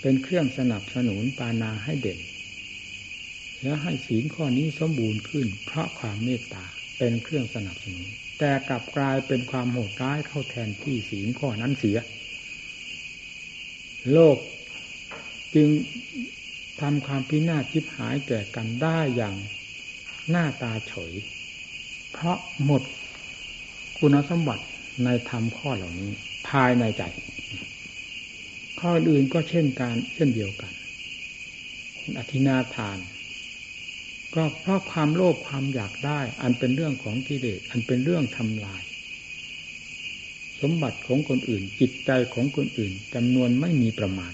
[0.00, 2.18] เป็นเครื่องสนับสนุนปานาให้เด่น
[3.62, 6.64] แล้วให้ศีลข้อนี้สมบูรณ์ขึ้น เพราะความเมตตา
[6.98, 8.06] เป็นเครื่องสนับสนุน
[8.38, 11.98] แต่กลับกลายเป็นความโหดร้ายเข้าแทนที่ศีลข้อนั้นเสีย
[14.12, 14.38] โลก
[15.54, 15.68] จึง
[16.80, 19.34] ทำความพินาศชิบหายแก่กันได้อย่าง
[20.30, 21.12] หน้าตาเฉย
[22.12, 22.82] เพราะหมด
[23.98, 24.64] คุณสมบัติ
[25.04, 26.10] ในธรรมข้อเหล่านี้
[26.48, 27.02] ภายในใจ
[28.80, 30.72] ข้ออื่นก็เช่นการเช่นเดียวกัน
[32.18, 32.98] อธินาทาน
[34.34, 38.82] ก็เพราะความโลภความอยากได้ อันเป็นเรื่องของกิเลสอันเป็นเรื่องทำลาย
[40.60, 44.32] สมบัติของคนอื่น จิตใจของคนอื่นจำนวนไม่มีประมาณ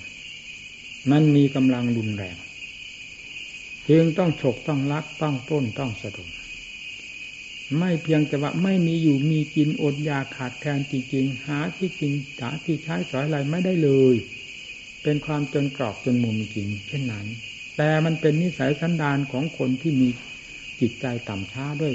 [1.10, 2.36] มันมีกำลังรุนแรง
[3.88, 6.30] จึงต้องฉกต้องลักต้องต้นต้องสะดุด
[7.78, 14.14] ไม่เพียงแต่ว่าไม่มีอยู่มีกินอดยาขาดแคลนจริงๆหาที่กินหาที่ใช้สอยอะไรไม่ได้เลย
[15.02, 17.26] เป็นความจนกรอบจนมุมจริง เช่นนั้น
[17.76, 20.08] แต่มันเป็นนิสัยสันดานของคนที่มี
[20.80, 21.94] จิตใจต่ำช้าด้วย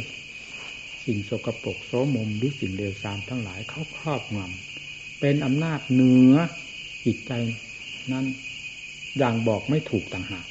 [1.05, 6.35] สิ่งสกปรกโสมมหรือสิ่งเลวทรามทั้งหลายเขาครอบงำเป็นอำนาจเหนือ
[7.05, 7.31] จิตใจ
[8.11, 8.25] นั้น
[9.17, 10.45] อย่างบอกไม่ถูกต่างหาก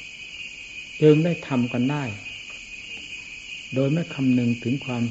[1.01, 2.03] จึงได้ทำกันได้
[3.75, 5.03] โดยไม่คำนึงถึงความ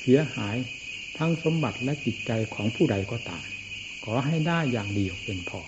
[0.00, 0.56] เสียหาย
[1.18, 3.44] ทั้งสมบัติและจิตใจของผู้ใดก็ตาม
[4.04, 5.60] ขอให้ได้อย่างเดียวเป็นพอ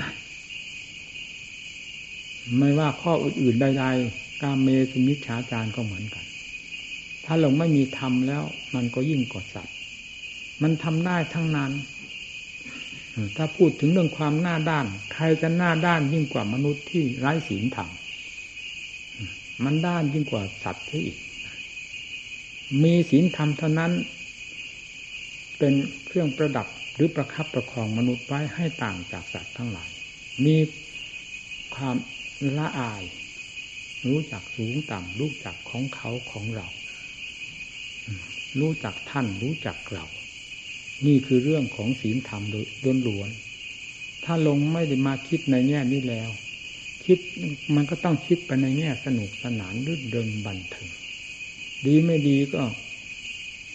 [0.00, 0.10] นะ
[2.58, 6.24] ไม่ว่าข้ออื่นๆใดๆกาเมสุมิชฌาจารก็เหมือนกัน
[7.24, 8.42] ถ้าลงไม่มีธรรมแล้ว
[8.74, 9.76] มันก็ยิ่งกว่าสัตว์
[10.62, 11.72] มันทำได้ทั้งนั้น
[13.36, 17.88] ถ้าพูดถึงเรื่องความหน้าด้าน ใครจะหน้าด้านยิ่งกว่ามนุษย์ที่ไร้ศีลธรรม
[19.64, 21.18] มันด้านยิ่งกว่าสัตว์ที่อีก
[22.82, 23.92] มีศีลธรรมเท่านั้น
[25.58, 25.74] เป็น
[26.06, 29.90] เครื่องประดับหรือประคับประคองมนุษย์ไว้ให้ต่างจากสัตว์ทั้งหลาย
[30.44, 30.56] มี
[31.74, 31.96] ความ
[32.58, 33.02] ละอาย
[34.08, 36.66] รู้จักสูงต่ำรู้จักของเขาของเรา
[38.60, 40.06] รู้จักท่านรู้จักเรา
[41.06, 42.42] นี่คือเรื่องของศีลธรรม
[43.06, 43.30] ล้วน
[44.24, 46.30] ถ้าลงไม่ได้มาคิดในแง่นี้แล้ว
[47.06, 47.18] คิด
[47.74, 50.90] มันก็ต้องคิดไปในแง่สนุกสนานรื่นเริงบันเทิง
[51.86, 52.62] ดีไม่ดีก็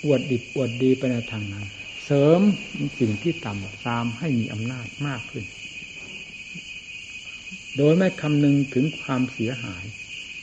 [0.03, 1.65] อวดดิบอวดดีไปในทางนั้น
[2.05, 2.41] เสริม
[2.99, 5.45] สิ่งที่ต่ำตามให้มีอำนาจมากขึ้น
[7.77, 9.83] โดยไม่คำนึงถึงความเสียหาย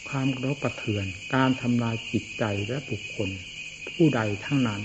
[0.08, 3.28] ความกระประเทือน การทำลายจิตใจและบุคคล
[3.94, 4.82] ผู้ใดทั้งนั้น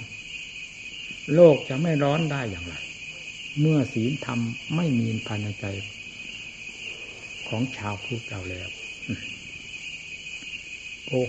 [1.36, 2.76] โลกจะไม่ร้อนได้อย่างไร
[3.60, 4.40] เมื่อศีลธรรม
[4.76, 5.66] ไม่มีภายในใจ
[7.48, 8.70] ของชาวพุทธเราแล้ว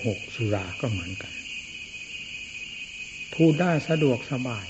[0.06, 1.32] หกสุราก็เหมือนกัน
[3.34, 4.66] พูดได้สะดวกสบาย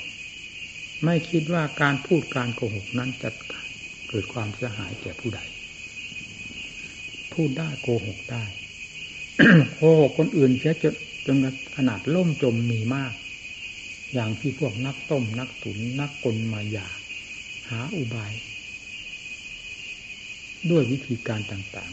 [1.05, 3.31] ไม่คิดว่าการพูดการโกหกนั้นจะ
[4.09, 5.41] เกิดความเสียหายแก่ผู้ใด
[7.35, 8.45] พูดได้โกหกได้
[9.77, 10.95] โกหกคนอื่นเสียจน
[11.27, 11.37] จน
[11.77, 13.15] ขนาดล่มจมมีมาก
[14.15, 16.89] อย่างที่พวกนักต้มนักตุนนักกลมายา
[17.71, 18.33] หาอุบาย
[20.71, 21.93] ด้วยวิธีการต่าง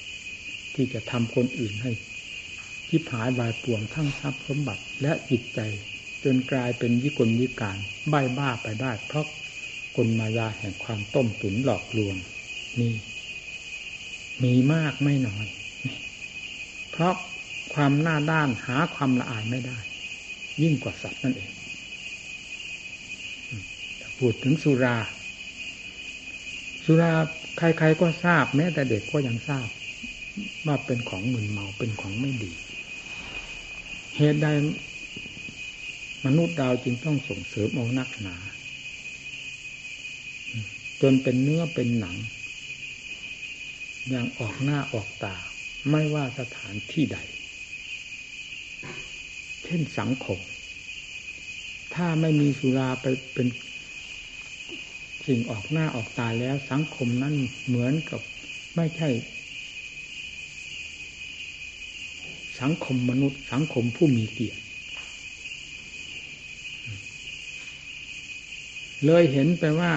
[0.00, 1.92] ๆ ที่จะทำคนอื่นให้
[2.88, 5.60] ทิพหายบายปวงทั้งทรัพย์สมบัติและจิตใจ
[6.24, 9.26] จนกลายเป็นวิกลวิการใบ้บ้าไปได้เพราะ
[9.96, 12.16] กลมายาแห่งความต้มตุ๋นหลอกลวง
[12.80, 12.94] นี่
[14.42, 15.46] มีมากไม่น้อย
[16.90, 17.14] เพราะ
[17.74, 19.78] ความหน้าด้านหาความละอายไม่ได้
[20.62, 21.50] ยิ่งกว่าสัตว์นั่นเอง
[24.18, 24.96] พูดถึงสุรา
[26.84, 27.12] สุรา
[27.58, 29.68] ใครๆก็ทราบแม้แต่เด็กก็ยังทราบ
[30.66, 32.52] ว่าเป็นของมึนเมาเป็นของไม่ดี
[34.18, 34.48] เหตุใด
[36.24, 38.36] มนุษย์ดาวจึงต้องส่งเสริมเอานักหนา
[41.02, 42.16] จนเป็นเนื้อเป็นหนัง
[44.10, 45.36] อย่างออกหน้าออกตา
[45.90, 47.18] ไม่ว่าสถานที่ใด
[49.64, 50.38] เช่นสังคม
[51.94, 53.46] ถ้าไม่มีสุราไปเป็น
[55.26, 57.34] สิ่งออกหน้าออกตาแล้วสังคมนั้น
[57.66, 58.20] เหมือนกับ
[58.76, 59.08] ไม่ใช่
[62.60, 64.60] สังคมมนุษย์ สังคมผู้มีเกียรติ
[69.06, 69.92] เลยเห็นไปว่า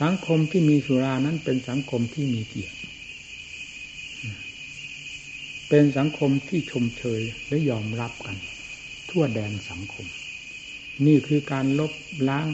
[0.00, 2.76] สังคมที่มีสุรานั้นเป็นสังคมที่มีเกียรติ
[5.68, 8.36] เป็นสังคมที่ชมเชยและยอมรับกัน
[9.10, 10.06] ทั่วแดนสังคม
[11.06, 11.92] นี่คือการลบ
[12.28, 12.46] ล้าง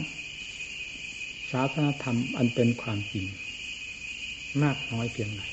[1.51, 3.25] ศาสนธรรมอันเป็นความจริง
[4.61, 5.43] มากน้อยเพียงไร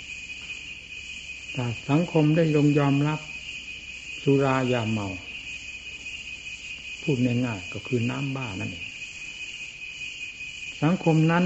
[1.91, 3.21] สังคมได้ยงยอมรับ
[4.23, 5.09] สุรายาเมา
[7.03, 8.87] พูดง่ายๆก็คือน้ำบ้านั่นเอง
[10.83, 11.45] สังคมนั้น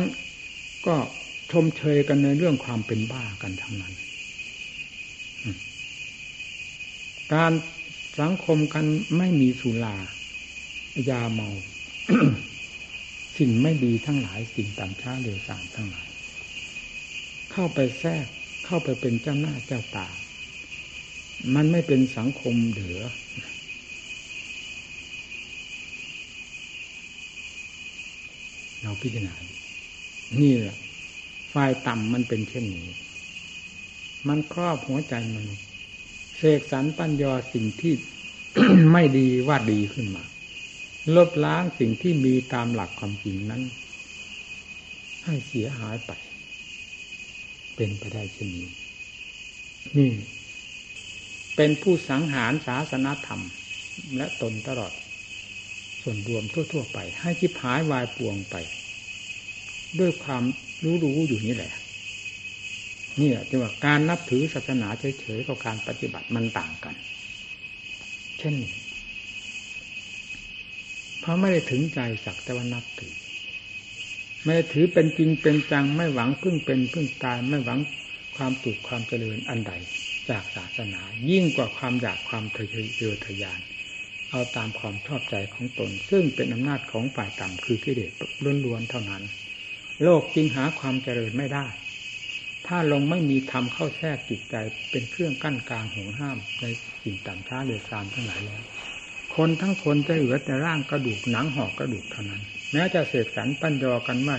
[0.86, 0.96] ก็
[1.52, 3.94] ชมเชยกันในเรื่องความเป็นบ้ากันทั้งนั้น
[7.34, 7.52] การ
[8.20, 9.96] สังคมกันไม่มีสุรา
[11.10, 11.48] ยาเมา
[13.38, 16.08] สิ่งไม่ดีทั้งหลายสิ่งต่ำช้าเร็วสามทั้งหลาย
[17.52, 18.26] เข้าไปแทรก
[18.72, 20.08] เข้าไปเป็นเจ้าหน้าเจ้าตา
[21.54, 23.00] มันไม่เป็นสังคมเหลือ
[28.82, 29.34] เราพิจารณา
[30.40, 30.76] นี่แหละ
[31.50, 31.54] ไฟ
[31.86, 32.88] ต่ำมันเป็นเช่นนี้
[34.28, 35.46] มันครอบหัวใจมัน
[36.36, 37.94] เสกสรรปัญญาสิ่งที่
[38.92, 40.24] ไม่ดีว่าดีขึ้นมา
[41.14, 43.62] ลบล้างสิ่งที่มีตามหลักความจริงนั้น
[45.24, 46.12] ให้เสียหายไป
[47.76, 48.68] เป็นไปได้เช่นนี้
[49.96, 50.10] นี่
[51.56, 53.42] เป็นผู้สังหารศาสนาธรรม
[54.16, 54.92] และตนตลอด
[56.02, 58.56] ส่วนรวมทั่ว ๆ ไป ให้คิดหายวายปวงไป
[60.00, 60.42] ด้วยความ
[60.84, 61.72] รู้รู้อยู่นี่แหละ
[63.20, 64.88] นี่แหละที่ว่าการนับถือศาสนา
[65.20, 66.94] เฉยๆกับการปฏิบัติมันต่างกัน
[68.38, 68.54] เช่น
[71.20, 73.12] เพราะไม่ได้ถึงใจสักแต่ว่านับถือ
[74.44, 77.78] ไม่ถือเป็นจริงเป็นจังไม่หวังพึ่งเป็นพึ่งตายไม่หวัง
[78.36, 79.72] ความถูกความเจริญอันใด
[80.30, 81.00] จากศาสนา
[81.30, 83.60] ยิ่งกว่าความอยากความทะเยอทะยาน
[84.30, 88.12] เอาตามความชอบใจของตน ซึ่งเป็นอำนาจของฝ่ายต่ำคือกิเลส
[88.64, 89.22] ล้วนๆเท่านั้น
[90.02, 91.66] โลกจึงหาความเจริญไม่ได้
[92.66, 94.54] ถ้าลงไม่มีธรรมเข้าแทรกจิตใจ
[94.90, 96.66] เป็นเครื่องกั้นกลางห่วงห้ามใน
[97.02, 98.62] สิ่งต่างช้าเรือซามทั้งหลายแล้ว
[99.36, 104.36] คนทั้งคนจะเหลือแต่ร่างกระดูกหนังห่อกระดูกเท่านั้น แม้จะเสกสรรปั้นยอกันว่า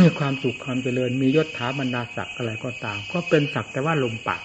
[0.00, 4.42] มีความสุขความเจริญมียศถาบรรดาศักดิ์อะไรก็ตาม ก็เป็นศักดิ์แต่ว่าลมปาก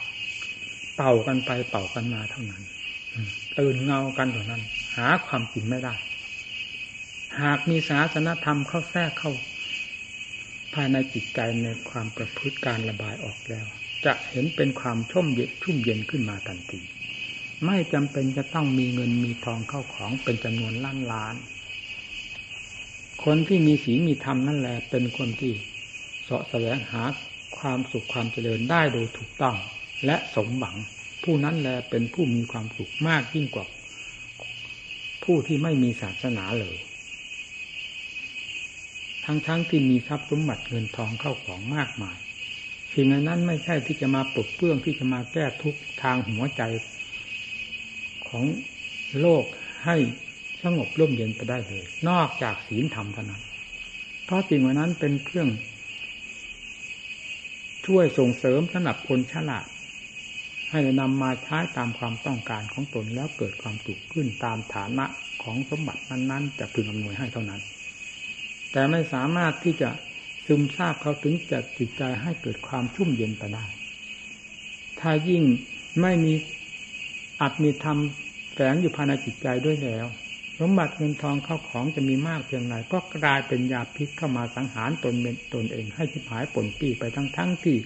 [0.95, 2.63] เป่ากันไปเป่ากันมาเท่านั้น
[3.59, 4.61] ตื่นเงากันเท่านั้น
[4.97, 5.93] หาความจริงไม่ได้
[7.41, 9.31] หากมีศาสนธรรมเข้าแทรกเข้า
[10.73, 13.65] ภายในจิตใจในความประพฤติการระบายออกแล้ว
[14.05, 16.81] จะเห็นเป็นความชุ่มเย็นชุ่มเย็นขึ้นมาทันที
[17.65, 21.35] ไม่จำเป็นจะต้องมีเงินมีทองเข้าของเป็นจำนวนล้านล้าน
[23.23, 25.53] คนที่มีศีลมีธรรมนั่นแหละ เป็นคนที่
[26.23, 27.03] เสาะแสวงหา
[27.57, 29.55] ความสุขความเจริญได้โดยถูกต้อง
[30.05, 30.75] และสมหวัง
[31.23, 33.65] ผู้นั้นแหละเป็นผู้มีความสุขมากยิ่งกว่า
[35.23, 36.77] ผู้ที่ไม่มีศาสนาเลย
[39.25, 42.17] ทั้งๆทที่มีทรัพย์สมบัติเงินทองเข้าของมากมาย
[42.93, 46.61] สิ่งนั้นไม่ใช่ที่จะมาปลดเปลื้องที่จะมาแก้ทุกทางหัวใจ
[48.27, 48.45] ของ
[49.21, 49.43] โลก
[49.85, 49.97] ให้
[50.63, 53.41] สงบร่มเย็นไปได้เลย นอกจากศีลธรรมเท่านั้น
[54.25, 55.49] เพราะสิ่งเหล่านั้นเป็นเครื่อง
[57.85, 59.65] ช่วยส่งเสริมสนับคนฉลาด
[60.69, 65.05] ให้นำมาใช้ตามความต้องการของตนแล้วเกิดความสุขขึ้นตามฐานะ
[65.43, 67.61] ของสมบัตินั้นๆจะพึงอำนวยให้เท่านั้น
[68.71, 69.89] แต่ไม่สามารถที่จะ
[70.45, 73.65] ซึมซาบเขาถึงจะจิตใจให้เกิดความชุ่มเย็นไปได้
[74.99, 75.43] ถ้ายิ่ง
[76.01, 76.33] ไม่มี
[77.41, 77.97] อัตมีธรรม
[78.53, 80.05] แฝงอยู่ภายในจิตใจด้วยแล้ว
[80.59, 87.77] สมบัติเงินทองเข้าของจะมีมากเพียงไรก็กลายเป็นยาพิษเข้ามาสังหารตนเป็นตนเอง ให้ชิบหายผลปีไปทั้งทั้งที่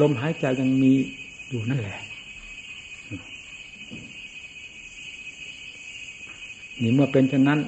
[0.00, 0.92] ลมหายใจยังมี
[1.48, 1.98] อยู่นั่นแหละ
[6.82, 7.60] นี่เมื่อเป็นเช่นนั้น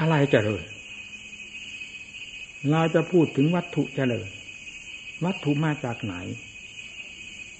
[0.00, 0.64] อะไรเจริญ
[2.70, 4.28] เราจะพูดถึงวัตถุเจริญ
[5.24, 6.14] วัตถุมาจากไหน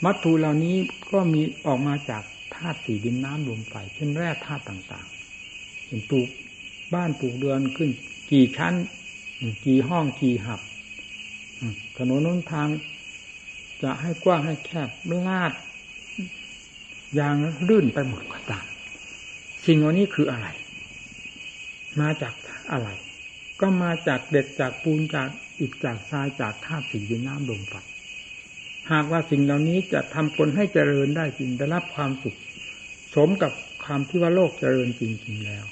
[0.04, 0.76] วัตถุเหล่านี้
[1.12, 2.22] ก็มีออกมาจาก
[2.58, 6.28] ธาตุสี่ดินน้ำลมไฟเช่นแร่ธาตุต่างๆเห็นปลูก
[6.94, 7.90] บ้านปลูกเรือนขึ้น
[8.32, 8.74] กี่ชั้น
[9.66, 10.60] กี่ห้องกี่หับ
[11.96, 12.68] ถนนน้นทาง
[13.82, 14.88] จะให้กว้างให้แคบ
[15.26, 15.52] ลาด
[17.18, 17.34] ยาง
[17.68, 18.66] ลื่นไปหมดก็ตาม
[19.66, 20.48] สิ่งเหล่านี้คืออะไร
[22.00, 22.34] มาจาก
[22.72, 22.88] อะไร
[23.60, 25.28] ก็มาจากเด็ดจากปูนจาก
[25.60, 27.74] อิฐจากทรายจากธาตุสีดินน้ำลมไฟ
[28.92, 32.38] หากว่าสิ่งเหล่านี้จะทำคนให้เจริญได้จริงได้รับความสุข
[33.14, 33.52] สมกับ
[33.84, 35.64] ความที่ว่าโลกเจริญจริงๆแล้ว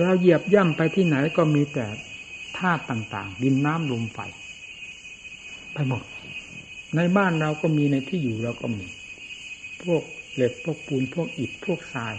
[0.00, 1.86] เราเหยียบย่ำไปที่ไหนก็มีแต่
[2.58, 4.18] ธาตุต่างๆ ดินน้ำลมไฟ
[5.72, 6.02] ไปหมด
[6.96, 8.86] ในบ้านเราก็มีในที่อยู่เราก็มี
[9.82, 10.02] พวก
[10.34, 12.14] เหล็กพวกปูนพวกอิฐพวกทราย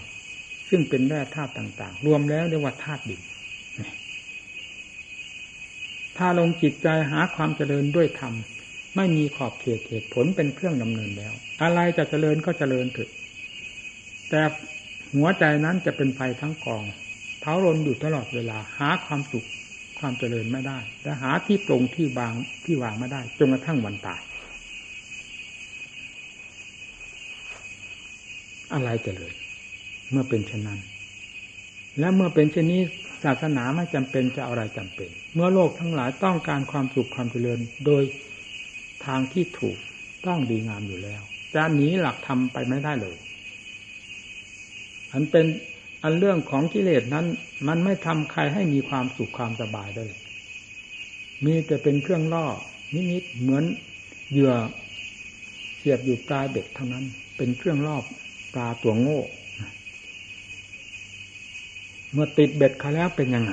[0.69, 3.21] ซึ่งเป็นแร่ธาตุต่าง ๆ รวมแล้วเรียกว่าธาตุดิน
[6.17, 8.33] ถ้าลงจิตใจหาความเจริญด้วยธรรม
[8.95, 11.33] ไม่มีขอบเขตเหตุผลเป็นเครื่องดำเนินแล้ว
[11.63, 13.09] อะไรจะเจริญก็เจริญเถอะ
[14.29, 14.41] แต่
[15.15, 16.83] หัวใจนั้นจะเป็นไฟทั้งกอง
[17.41, 19.47] เผารนอยู่ตลอดเวลา หาความสุข
[19.99, 22.33] ความเจริญไม่ได้และหาที่ตรงที่วาง
[22.65, 24.21] ที่วางไม่ได้จนกระทั่งวันตาย
[28.73, 29.33] อะไรเจริญ
[30.11, 30.79] เมื่อเป็นเช่นนั้น
[31.99, 32.81] และเมื่อเป็นเช่นนี้
[33.23, 38.03] ศาสนาไม่จำเป็นจะอะไรจำเป็น เมื่อโลกทั้งหลายต้องการความสุขความเจริญ โดย
[39.05, 39.77] ทางที่ถูก
[40.25, 41.21] ต้องดีงามอยู่แล้ว
[41.55, 43.17] จะหนีหลักธรรมไปไม่ได้เลย
[45.11, 45.45] อันเป็น
[46.03, 47.25] อันเรื่องของกิเลสนั้น
[47.67, 50.05] มันไม่ทำใครให้มีความสุขความสบายได้
[51.45, 52.45] มีแต่เป็นเครื่องล่อ
[53.11, 53.63] นิดๆเหมือน
[54.31, 54.53] เหยื่อ
[55.77, 57.05] เสียบอยู่ปลายเบ็ดเท่านั้น
[57.37, 57.97] เป็นเครื่องล่อ
[58.53, 59.21] ปลาตัวโง่
[62.11, 63.51] เมื่อติดเบ็ดเขาแล้วเป็นยังไง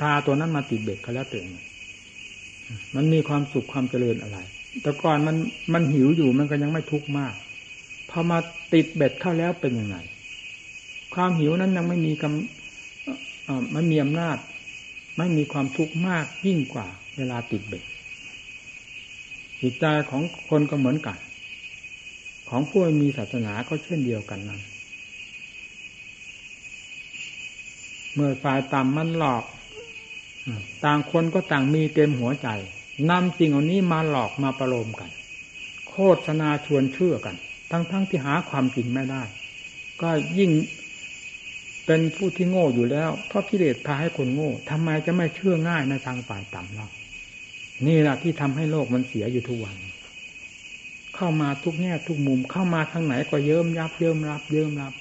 [0.00, 1.46] พาตัวนั้นมาติดเบ็ดเขาแล้วเตือน
[2.94, 4.38] มันมีความสุขความเจริญอะไร
[4.82, 5.36] แต่ก่อนมัน
[5.72, 7.34] มันหิวอยู่มันก็ยังไม่ทุกข์มาก
[8.10, 8.38] พอมา
[8.74, 9.96] ติดเบ็ดเข้าแล้วเป็นยังไง
[11.14, 14.38] ความหิวนั้นยังไม่มีกำไม่มีอำนาจ
[15.18, 17.84] ไม่มีความทุกข์มากยิ่งกว่า เวลาติดเบ็ด
[19.60, 21.16] จิตใจของคนก็เหมือนกัน
[22.48, 24.60] ของผู้มีศาสนาก็เช่นเดียวกันนั้น
[28.14, 29.44] เมื่อฝ่ายต่ำมันหลอก
[30.84, 32.48] ต่างคนก็ต่างมีเต็มหัวใจ
[33.10, 35.10] นำสิ่งเหล่านี้มาหลอกมาประโลมกัน
[35.90, 35.96] โฆ
[36.26, 37.36] ษณาชวนเชื่อกัน
[37.70, 39.22] ทั้งๆทที่หาความจริงไม่ได้
[40.00, 40.50] ก็ยิ่ง
[41.86, 46.88] เป็นผู้ที่โง่อยู่แล้วเพราะกิเลสพาให้คนโง่ทำไมจะไม่เชื่อง่ายในทางฝ่ายต่ำเรา
[47.86, 49.76] นี่แหละที่ทำให้โลกมันเสียอยู่ทุกวัน
[51.16, 54.92] เข้ามาทุกแง่ทุกมุมเข้ามาทางไหนก็เยิ้มยับเยิ้มรับเยิ้มรับ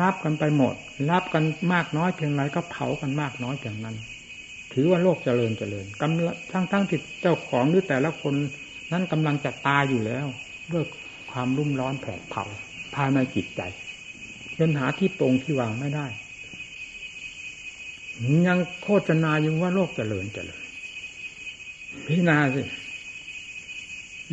[0.00, 0.74] รับกันไปหมด
[1.10, 3.96] รับกันมากน้อยเพียงไรก็เผากันมากน้อยเพียงนั้น
[4.72, 8.34] ถือว่าโลกเจริญเจริญกำลังทั้งทั้งที่เจ้าของหรือแต่ละคน
[8.92, 10.26] นั้นกำลังจะตายอยู่แล้ว
[10.72, 10.84] ด้วย
[11.30, 12.44] ความรุ่มร้อนแผดเผา
[12.94, 13.62] ภายในจิตใจ
[14.58, 16.06] จนหาที่ตรงที่วางไม่ได้
[18.46, 20.62] ยังโฆษณาอยู่ว่าโลกเจริญเจริญ
[22.06, 22.62] พิจารณาสิ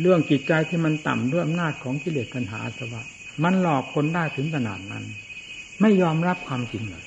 [0.00, 3.02] เรื่องจิตใจที่มันต่ำด้วยอำนาจของกิเลสปัญหาสวะ
[3.44, 5.04] มันหลอกคนได้ถึงขนาดนั้น
[5.80, 7.04] ไม่ยอมรับความจริงเลย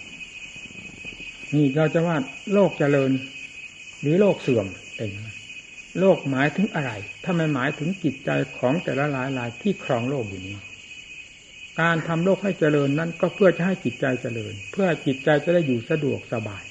[1.56, 2.18] นี่เราจะว่า
[2.54, 3.12] โลกเจริญ
[4.02, 4.66] หรือโลกเสื่อม
[4.98, 5.10] เป็น
[6.00, 6.92] โลกหมายถึงอะไร
[7.24, 10.58] ถ้าไม่หมายถึงจิตใจของแต่ละหลายหลายที่ครองโลกอยู่นี้
[11.82, 16.64] การทำโลกให้เจริญนั้นก็เพื่อจะให้จิตใจเจริญ เพื่อจิตใจจะได้อยู่สะดวกสบาย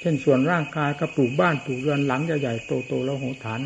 [0.00, 3.60] เช่นส่วนร่างกายก็ปลูกบ้านปลูกเรือนหลังใหญ่ๆโตๆแล้วโหฐาน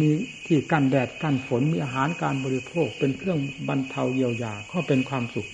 [0.00, 0.10] มี
[0.46, 3.38] ที่กันแดดกันฝนมีอาหารการบริโภคเป็นเครื่อง
[3.68, 5.46] บรรเทาเยียวยาก็เป็นความสุข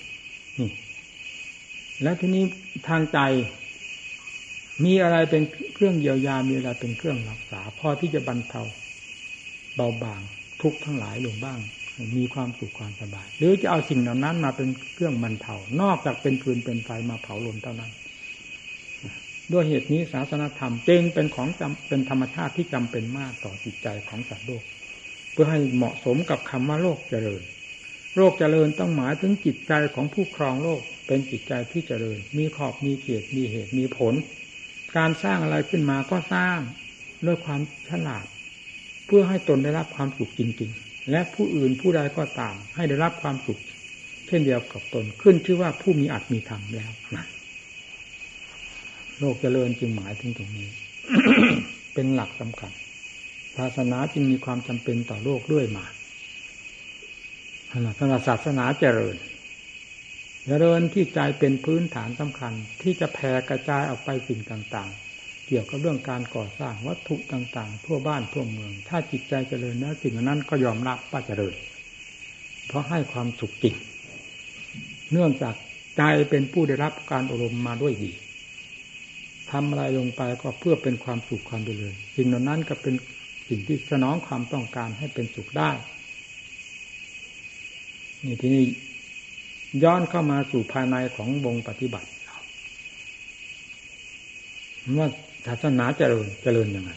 [0.59, 0.71] นี่
[2.03, 2.43] แล้วทีนี้
[2.87, 3.19] ทางใจ
[4.85, 8.61] มีอะไรเป็นเครื่องเยียวยา มีอะไรเป็นเครื่องรักษา พอที่จะบรรเทา
[9.75, 10.21] เบาบาง
[10.61, 11.59] ทุกทั้งหลายลงบ้าง
[12.17, 17.91] มีความสุขความสบาย หรือจะเอาสิ่งเหล่านั้นมาเป็นเครื่องบรรเทา นอกจากเป็นฟืนเป็นไฟมาเผาลนเท่านั้น
[19.53, 24.63] ด้วยเหตุนี้ศาสนธรรมจึงเป็นของจำเป็นธรรมชาติที่จำเป็นมากต่อจิตใจของสัตว์โลก
[25.31, 27.41] เพื่อให้เหมาะสมกับคำว่าโลกเจริญ
[28.17, 34.13] โลกเจริญต้องหมายถึงจิตใจของผู้ครองโลก เป็นจิตใจที่เจริญ มีขอบมีเกียรติมีเหตุมีผล
[34.97, 36.59] การสร้างอะไรขึ้นมาก็สร้าง
[37.25, 38.25] ด้วยความฉลาด
[39.05, 43.59] เพื่อให้ตนได้รับความสุขจริง ๆ และผู้อื่นผู้ใดก็ตาม ให้ได้รับความสุข
[44.27, 47.25] เช่นเดียวกับตนขึ้นชื่อว่าผู้มีอัตมีธรรมแล้วนะ
[49.19, 50.69] โลกเจริญจึงหมายถึงตรงนี้
[51.93, 52.71] เป็นหลักสำคัญ
[53.57, 55.85] ศาสนาจึงมีความจำเป็นต่อโลกด้วยมา
[58.27, 59.15] ศาสนาเจริญ
[60.45, 71.55] เจริญที่ใจเป็นพื้นฐานสำคัญ ที่จะแผ่กระจายออกไปสิ่งต่างๆ เกี่ยวกับเรื่องการก่อสร้างวัตถุต่างๆ ทั่วบ้านทั่วเมือง ถ้าจิตใจเจริญแล้วสิ่งนั้นก็ยอมรับว่าเจริญ
[72.67, 73.75] เพราะให้ความสุขจริง
[75.11, 75.55] เนื่องจาก
[75.97, 78.11] ใจเป็นผู้ได้รับการอบรมมาด้วยดี
[79.51, 82.95] ทำอะไรลงไปก็เพื่อเป็นความสุขความเจริญสิ่งเหล่านั้นก็เป็น
[83.49, 85.71] สิ่งที่สนองความต้องการให้เป็นสุขได้
[88.23, 88.63] นี่ที่นี่
[89.83, 92.09] ย้อนเข้ามาสู่ภายในของวงปฏิบัติ
[94.97, 95.09] ว่า
[95.45, 96.91] ศาสนาเจริญเจริญยังไง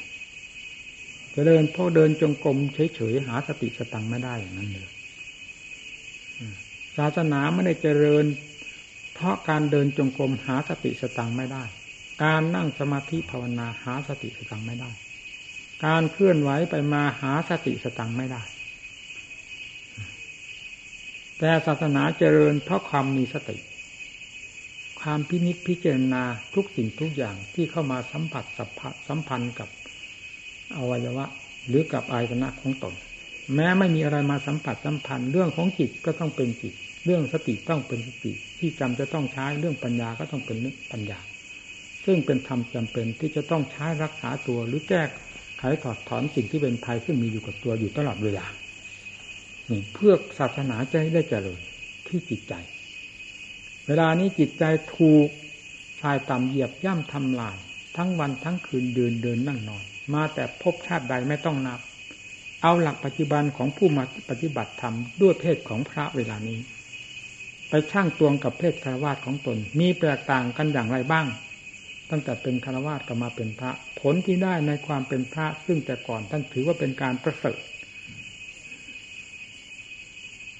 [1.34, 4.88] เจริญเพราะเดินจงกรมเฉยๆหาสติสตังไม่ได้อย่างนั้นเลย
[6.96, 8.24] ศาสนาไม่ได้เจริญ
[9.14, 11.64] เพราะการเดินจงกรมหาสติสตังไม่ได้
[12.24, 14.90] การนั่งสมาธิภาวนาหาสติสตังไม่ได้
[15.86, 18.42] การเคลื่อนไหวไปมาหาสติสตังไม่ได้
[21.44, 23.56] แต่ศาสนาเจริญเพราะความมีสติ
[25.00, 26.22] ความพินิจพิจารณา
[26.54, 28.44] ทุกสิ่งทุกอย่างที่เข้ามาสัมผัส
[29.08, 29.68] สัมพันธ์กับ
[30.76, 31.26] อวัยวะ
[31.68, 32.94] หรือกับอายตนะของตน
[33.54, 36.74] แม้ไม่มีอะไรมาสัมผัสสัมพันธ์เรื่องของจิตก็ต้องเป็นจิต
[37.04, 40.56] เรื่องสติต้องเป็นสติ ที่จำจะต้องใช้เรื่องปัญญาก็ต้องเป็น
[40.92, 41.18] ปัญญา
[42.04, 45.02] ซึ่งเป็นธรรมจำเป็นที่จะต้องใช้รักษาตัวหรือแก้
[45.58, 48.46] ไขถอดถอนสิ่งที่เป็นภัยซึ่งมีอยู่กับตัวอยู่ตลอดเวลา
[49.94, 51.60] เพื่อศาสนาจะได้เจริญ
[52.06, 52.54] ที่จิตใจ
[53.86, 54.64] เวลานี้จิตใจ
[54.96, 55.28] ถูก
[56.00, 57.56] ชายต่ำเหยียบย่ำทำลาย
[57.96, 61.80] ทั้งวันทั้งคืนเดินเดินนั่งนอน มาแต่พบชาติใดไม่ต้องนับ
[62.62, 66.58] เอาหลักปัจจุบันของผู้มาปฏิบัติธรรมด้วยเพศของพระเวลานี้
[67.68, 71.26] ไปช่างตวงกับเพศคารวาสของตน มีแตกต่างกันอย่างไรบ้าง
[72.10, 73.70] ตั้งแต่เป็นคารวาสก็มาเป็นพระ
[74.00, 77.58] ผลที่ได้ในความเป็นพระซึ่งแต่ก่อนท่านถือว่าเป็นการประเสริฐ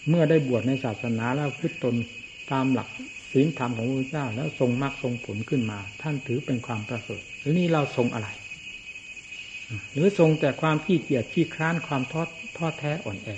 [0.09, 1.95] เมื่อได้บวชในศาสนาแล้วพึ่ตน
[2.53, 2.89] ตามหลัก
[3.33, 8.29] ศีลธรรมของพระเจ้า แล้วทรงมรรคทรงผลขึ้นมา ท่านถือเป็นความประเสริฐหรือนี่เราทรงอะไร
[9.93, 13.29] หรือทรงแต่ความขี้เกียจขี้คร้านความทอดทอแท้อ่อนแอ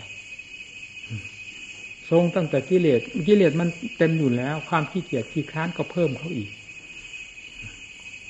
[2.10, 6.50] ทรงตั้งแต่กิเลสกิเลสมันเต็มอยู่แล้ว ความขี้เกียจขี้คร้านก็เพิ่มเขาอีก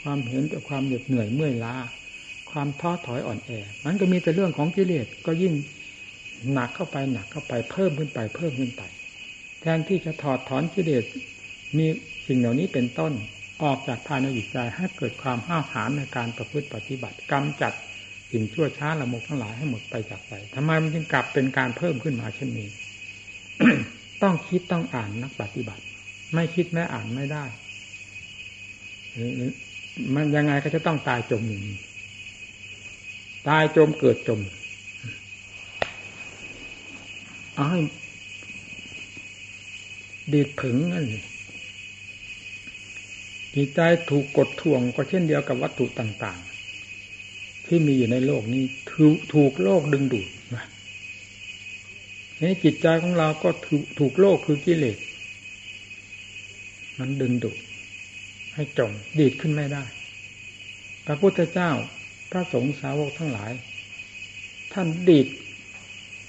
[0.03, 1.75] ความเห็นแต่ความเหน็ดเหนื่อยเมื่อยล้า
[2.51, 3.51] ความท้อถอยอ่อนแอ
[3.85, 5.53] มันก็มีแต่เรื่องของกิเลสก็ยิ่ง
[6.53, 8.83] หนักเข้าไปหนักเข้าไปเพิ่มขึ้นไปเพิ่มขึ้นไป
[9.61, 11.05] แทนที่จะถอดถอนกิเลส
[11.77, 11.87] มี
[12.27, 13.13] สิ่งเหล่านี้เป็นต้น
[13.63, 17.73] ออกจากภายในจิตใจให้เกิดความห้าวหาญในการประพฤติปฏิบัติกำจัด
[18.31, 22.69] สิ่งชั่วช้าละโมกทั้งหลายให้หมดไปจากใจทำไมมันจึงกลับเป็นการเพิ่มขึ้นมาเช่นนี้
[24.23, 25.83] ต้องคิดต้องอ่านนักปฏิบัติ
[26.35, 27.45] ไม่คิดแม้อ่านไม่ได้
[30.15, 31.77] มันยังไงก็จะต้องตายจมอย่นี้
[33.49, 34.41] ตายจมเกิดจม
[37.55, 37.83] เอาให้
[40.33, 41.07] ดีดผึงนั่น
[43.55, 43.81] จิตใจ
[44.11, 46.39] ถูกกดท่วงก็เช่นเดียวกับวัตถุต่าง
[47.03, 50.65] ๆ ที่มีอยู่ในโลกนี้ถูกถูกโลกดึงดูดนะ
[52.41, 54.99] นี่จิตใจของเราก็ถูกถูกโลกคือกิเลส
[56.99, 57.57] มันดึงดูด
[58.55, 59.85] ให้จมดีดขึ้นไม่ได้
[61.07, 61.71] พระพุทธเจ้า
[62.31, 63.53] พระสงฆ์สาวกทั้งหลาย
[64.73, 65.27] ท่านดีด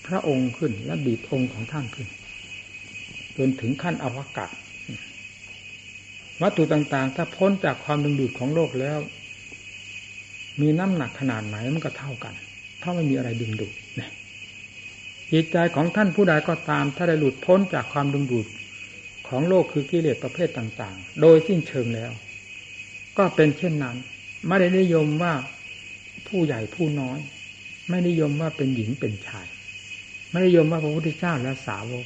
[0.07, 2.07] พระองค์ขึ้นและดีดองค์ของท่านขึ้น
[3.37, 4.51] จนถึงขั้นอวกาศ
[6.41, 8.99] วัตถุต่างๆ ถ้าพ้นจากความดึงดูดของโลกแล้ว
[10.61, 12.33] มีน้ำหนักขนาดไหนมันก็เท่ากัน
[12.81, 14.11] ถ้าไม่มีอะไรดึงดูดเนี่ย
[15.31, 18.47] จิตใจของท่านผู้ใดก็ตาม ถ้าได้หลุดพ้นจากความดึงดูด
[19.27, 22.11] ของโลกคือกิเลสประเภทต่างๆ โดยสิ้นเชิงแล้ว
[23.17, 23.95] ก็เป็นเช่นนั้น
[24.47, 25.33] ไม่ได้นิยมว่า
[26.27, 27.19] ผู้ใหญ่ผู้น้อย
[27.89, 29.47] ไม่นิยมว่าเป็นหญิงเป็นชาย
[30.35, 32.05] ไม่นิยมว่าพระพุทธเจ้าและสาวก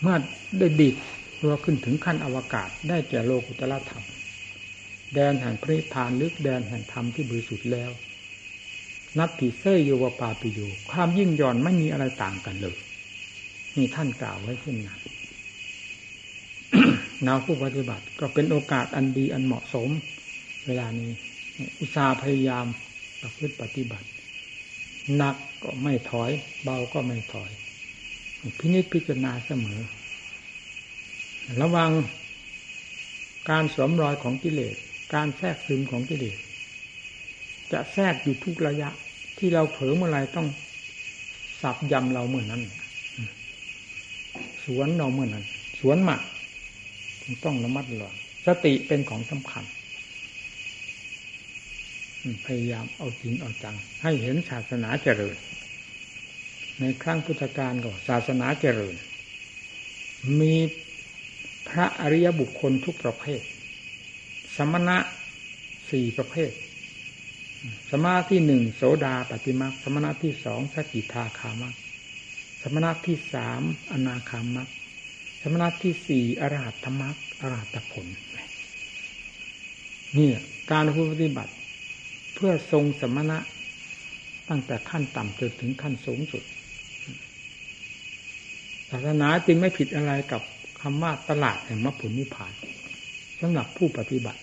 [0.00, 0.16] เมื่อ
[0.58, 0.94] ได้ดิด
[1.42, 4.04] ตัวขึ้นถึงขั้นอวกาศได้แก่โลกุตละธรรม
[5.14, 7.90] แดนแห่งพระนิพพานลึกแดนแห่งธรรมที่บริสุทธิ์แล้ว
[9.18, 12.76] นับติเซยโยวปาปิโยความยิ่งย่อนไม่มีอะไรต่างกันเลย
[13.76, 15.00] นี่ท่านกล่าวไว้เช่นนั้น
[17.26, 19.88] นาผู้ปฏิบัติก็เป็นโอกาสอันดีอันเหมาะสม
[20.66, 21.10] เวลานี้
[21.80, 22.66] อุตสาห์พยายาม
[23.20, 24.08] ประพฤติปฏิบัติ
[25.16, 26.30] หนัก ก็ไม่ถอย
[26.64, 27.50] เบาก็ไม่ถอย
[28.58, 29.80] พินิจพิจารณาเสมอ
[31.60, 31.92] ระวัง
[33.50, 34.74] การสวมรอยของกิเลส
[35.14, 36.38] การแทรกซึมของกิเลส
[37.72, 38.88] จะแทรกอยู่ทุกระยะ
[39.38, 40.48] ที่เราเผลอเมื่อไรต้อง
[41.62, 42.62] สับยำเราเมื่อนั้น
[44.64, 45.44] สวนเราเมื่อนั้น
[45.80, 46.20] สวนหมัก
[47.44, 49.64] ต้องระมัดระวังสติเป็นของสำคัญ
[52.46, 55.36] พยายามเอาจริงเอาจัง ให้เห็นศาสนาเจริญ
[56.80, 58.94] ในครั้งพุทธกาลก็ศาสนาเจริญ
[60.40, 60.54] มี
[61.68, 63.42] พระอริยบุคคลทุกประเภท
[64.56, 64.98] สมณะ
[65.90, 66.52] สี่ประเภท
[67.90, 71.70] สมณะที่หนึ่งโสดาปฏิมาสมณะที่สองสกิทาคามั
[72.62, 73.62] สมณะที่สาม
[73.92, 74.62] อนาคามั
[75.42, 77.02] สมณะที่สี่อรหัตธรรม
[77.40, 78.06] อรหัตผล
[80.16, 80.30] นี่
[80.70, 81.52] การปฏิบัติ
[82.42, 83.38] พื่อทรงสมณะ
[84.48, 86.42] ตั้งแต่ขั้นต่ำจนถึงขั้นสูงสุด
[88.90, 90.42] ศาสนาจึงไม่ผิดอะไรกับ
[90.82, 92.52] คำว่าตลาดแห่งมรรคผลนิพพาน
[93.40, 94.40] สำหรับผู้ปฏิบัติ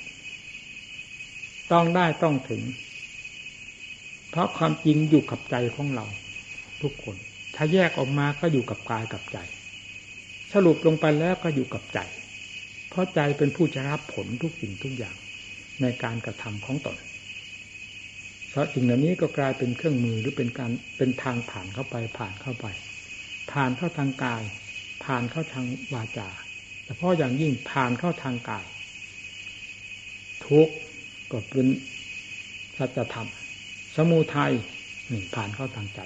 [1.71, 2.61] ต้องได้ต้องถึง
[4.29, 6.05] เพราะความจริงอยู่กับใจของเรา
[6.81, 7.15] ทุกคน
[7.55, 9.37] ถ้าแยกออกมาก็อยู่กับกายกับใจ
[10.53, 11.99] สรุปลงไปแล้วก็อยู่กับใจ
[12.89, 15.15] เพราะใจเป็นผู้จะรับผลทุกสิ่งทุกอย่าง
[15.81, 16.97] ในการกระทำของตน
[18.49, 22.65] เพราะสิ่งเหล่านี้ก็กลายเป็นเครื่องมือหรือเป็นการเป็นทางผ่านเข้าไปผ่านเข้าไป
[23.51, 24.43] ผ่านเข้าทางกาย
[25.03, 26.29] ผ่านเข้าทางวาจา
[26.83, 28.65] แต่พาะอย่างยิ่งผ่านเข้าทางกาย
[30.45, 30.69] ทุก
[31.31, 31.67] ก็เป็น
[32.77, 33.29] สัจธรรม
[33.95, 34.53] สมุทัย
[35.11, 36.01] นี่ผ่านเข้าทางใจ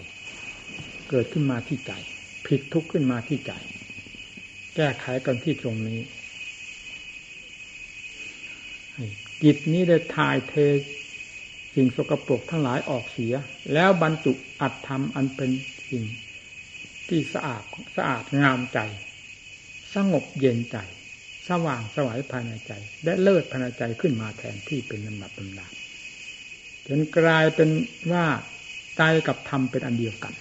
[1.09, 1.91] เกิดขึ้นมาที่ใจ
[2.47, 3.51] ผิดทุกข์ขึ้นมาที่ใจ
[4.75, 5.99] แก้ไขกันที่ตรงนี้
[9.43, 10.53] จิตนี้ได้ทายเท
[11.75, 13.33] สิ่งสกปรกทั้งหลายออกเสีย
[13.73, 15.51] แล้วบรรจุอัตธรรมอันเป็น
[15.89, 16.03] สิ่ง
[17.09, 17.63] ที่สะอาด
[17.97, 18.79] สะอาดงามใจ
[19.95, 20.77] สงบเย็นใจ
[21.49, 25.71] สว่างสวัยภายในใจ และเลิศภายในใจขึ้นมาแทนที่เป็นลำดับลำดับ
[26.87, 27.69] จนกลายเป็น
[28.11, 28.25] ว่า
[28.97, 30.33] ใจกับธรรมเป็นอันเดียวกัน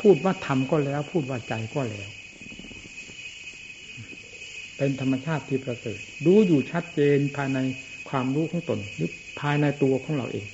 [0.00, 2.08] พูดว่าธรรมก็แล้ว พูดว่าใจก็แล้ว
[4.76, 7.58] เป็นธรรมชาติที่ประเสริฐดูอยู่ชัดเจนภายใน
[8.08, 9.10] ความรู้ของตนหรือ
[9.40, 10.46] ภายในตัวของเราเอง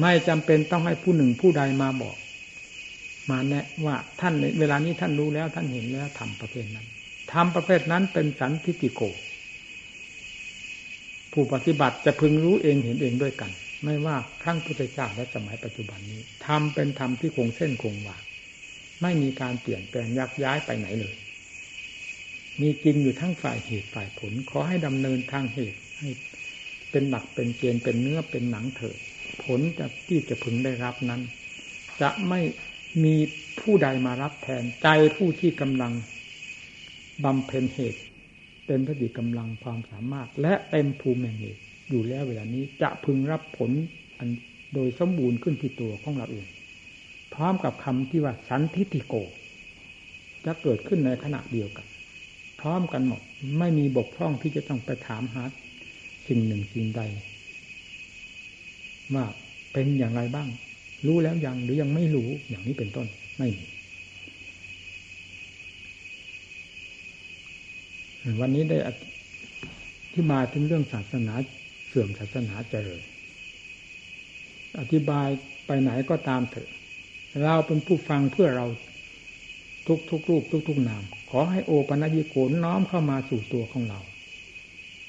[0.00, 2.16] ไม่จำเป็นต้องให้ผู้หนึ่งผู้ใดมาบอก
[3.30, 6.86] มาแนะว่าท่านเวลานี้ท่านรู้แล้วท่านเห็นแล้วทำประเภทนั้น
[7.32, 9.02] ทำประเภทนั้นเป็นสันทิติโก
[11.32, 13.50] ผู้ปฏิบัติจะพึงรู้เองเห็นเองด้วยกัน
[13.84, 18.16] ไม่ว่าครั้งพุทธเจ้าและสมัยปัจจุบันนี้ทำเป็นธรรมที่คงเส้นคงวา
[19.02, 21.14] ไม่มีการเปลี่ยนแปลงยักย้ายไปไหนเลย
[22.60, 26.08] มีจริงอยู่ทั้งฝ่ายเหตุฝ่ายผล ขอให้ดำเนินทางเหตุให้
[26.96, 28.96] เป็นหลักเป็นเกณฑ์เป็นเนื้อเป็นหนังเถิด
[29.44, 31.22] ผลจะที่จะพึงได้รับนั้น
[32.02, 32.40] จะไม่
[33.04, 33.14] มี
[33.60, 35.92] ผู้ใดมารับแทนใจผู้ที่กำลัง
[37.24, 38.00] บำเพ็ญเหตุ
[38.66, 43.70] เต็มพระดิกำลังความสามารถ และเต็มภูมิแห่งเหตุอยู่แล้วเวลานี้จะพึงรับผล
[44.18, 44.28] อัน
[44.74, 46.46] โดยสมบูรณ์ขึ้นที่ตัวของเราเอง
[47.34, 49.14] พร้อมกับคำที่ว่าสันทิติโก
[50.44, 51.86] จะเกิดขึ้นในขณะเดียวกัน
[52.60, 53.22] พร้อมกันหมด
[53.58, 55.44] ไม่มีบกพร่องที่จะต้องไปถามหา
[56.28, 57.02] สิ่งหนึ่งสิ่งใด
[59.14, 59.24] ว่า
[59.72, 60.48] เป็นอย่างไรบ้าง
[61.06, 63.06] รู้แล้วยังหรือยังไม่รู้อย่างนี้เป็นต้น
[63.38, 63.64] ไม่มี
[68.40, 68.78] วันนี้ได้
[70.12, 71.34] ที่มาถึงเรื่องศาสนา
[71.88, 73.00] เสื่อมศาสนาเจริญ
[74.78, 75.28] อธิบาย
[75.66, 76.68] ไปไหนก็ตามเถอะ
[77.44, 78.66] เราเป็นผู้ฟังเพื่อเรา
[79.86, 84.00] ทุกทุกรูปทุกทุกนาม ขอให้โอปัญิโกน้อมเข้ามาสู่ตัวของเรา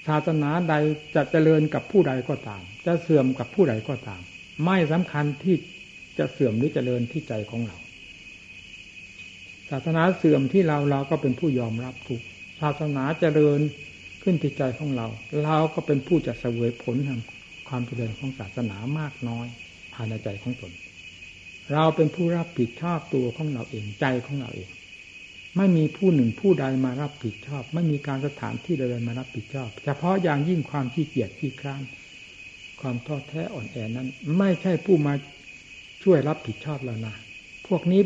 [0.07, 0.75] ศาสนาใด
[1.15, 4.21] จะเจริญกับผู้ใดก็ตาม จะเสื่อมกับผู้ใดก็ตาม
[4.65, 5.55] ไม่สำคัญที่
[6.17, 7.77] จะเสื่อมหรือเจริญที่ใจของเรา
[9.69, 12.21] ศาสนาเสื่อมที่เราเราก็เป็นผู้ยอมรับทุก
[12.61, 13.59] ศาสนาเจริญ
[14.23, 15.07] ขึ้นที่ใจของเรา
[15.43, 17.21] เราก็เป็นผู้จะเสวยผลแห่ง
[17.69, 19.47] ความเจริญของศาสนามากน้อย
[19.93, 20.71] ภายในใจของตน
[21.73, 24.69] เราเป็นผู้รับผิดชอบตัวของเราเองใจของเราเอง
[25.57, 31.83] ไม่มีผู้หนึ่งผู้ใดมารับผิดชอบ ไม่มีการสถานที่ใดมารับผิดชอบ เฉพาะอย่างยิ่งความขี้เกียจขี้คร้าน
[32.81, 35.13] ความท้อแท้อ่อนแอนั้น ไม่ใช่ผู้มา
[36.03, 37.13] ช่วยรับผิดชอบเรานะ
[37.67, 38.01] พวกนี้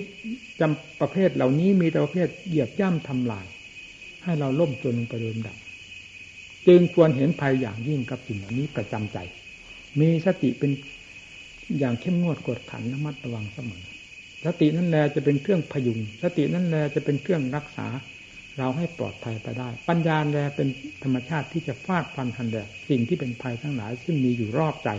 [0.60, 3.46] จำประเภทเหล่านี้มีแต่ประเภทเหยียบย่ำทำลาย
[4.24, 5.58] ให้เราล่มจนไปเดิมดับ
[6.68, 9.18] จึงควรเห็นภัยอย่างยิ่งกับสิ่งเหล่านี้ประจำใจ
[10.00, 10.72] มีสติเป็น
[11.80, 13.84] อย่างเข้มงวดกดขันระมัดระวังเสมอ
[14.46, 17.88] สตินั่นแหละจะเป็นเครื่องพยุง สตินั่นแหละจะเป็นเครื่องรักษา
[18.58, 20.68] เราให้ปลอดภัยไปได้ ปัญญาแลเป็น
[21.04, 24.90] ธรรมชาติที่จะฟาดฟันทันแดดสิ่งที่เป็นภัยทั้งหลาย ซึ่งมีอยู่รอบใจ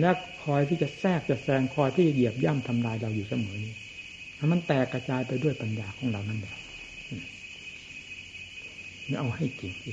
[0.00, 0.10] และ
[0.42, 3.74] คอยที่จะแทรกจะแซงคอยที่จะเหยียบย่ำทำลายเราอยู่เสมอนี้
[4.52, 6.54] มันแตกกระจายไปด้วยปัญญาของเรานั่นแหละ
[9.08, 9.92] นี่เอาให้จริงสิ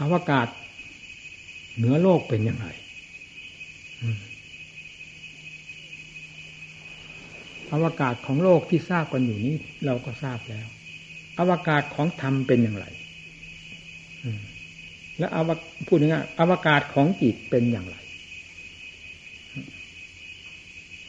[0.00, 0.46] อวกาศ
[1.76, 2.66] เหนือโลกเป็นยังไง
[7.72, 9.54] อวกาศของโลกที่ทราบกันอยู่นี้
[9.86, 10.66] เราก็ทราบแล้ว
[11.38, 12.86] อวกาศของธรรมเป็นอย่างไร
[15.18, 15.50] และอว
[15.86, 17.96] พูดง่ายอวกาศของจิตเป็นอย่างไร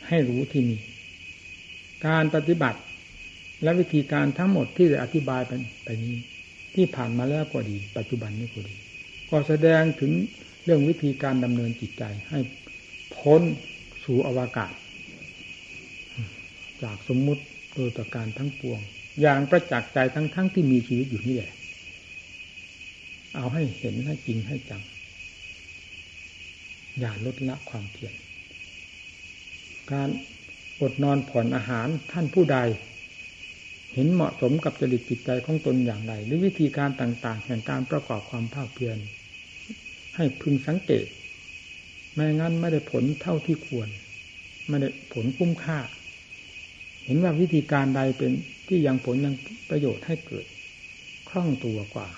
[0.07, 0.81] ให้รู้ที่นี่
[2.07, 2.79] การปฏิบัติ
[3.63, 5.41] และวิธีการทั้งหมดที่จะอธิบาย
[5.83, 6.17] ไปนี้
[6.75, 8.75] ที่ผ่านมาแล้วก็ดี ปัจจุบันนี้ก็ดี
[9.29, 10.11] ก็แสดงถึง
[10.63, 12.39] เรื่องวิธีการดำเนินจิตใจให้
[13.17, 13.41] พ้น
[14.03, 14.73] สู่อวกาศ
[16.83, 17.43] จากสมมุติ
[17.75, 18.79] โดยประการทั้งปวง
[19.21, 21.51] อย่างประจักษ์ใจทั้งทั้งที่มีชีวิตอยู่นี่แหละ
[23.35, 24.81] เอาให้เห็นให้จริงให้จัง
[26.99, 28.13] อย่าลดละความเพียร
[29.91, 30.09] การ
[30.81, 32.57] อดนอนผ่อนอาหารท่านผู้ใด
[33.93, 38.97] เห็นเหมาะสมกับจริตจิตใจของตนอย่างไร หรือวิธีการต่าง ๆ แห่งการประกอบความภาคเพียร
[40.15, 41.05] ให้พึงสังเกต
[42.13, 43.89] ไม่งั้นไม่ได้ผลเท่าที่ควร
[44.67, 45.79] ไม่ได้ผลคุ้มค่า
[47.05, 48.31] เห็นว่าวิธีการใดเป็น
[48.67, 49.35] ที่ยังผลยัง
[49.69, 50.45] ประโยชน์ให้เกิด
[51.29, 52.09] คล่องตัวกว่า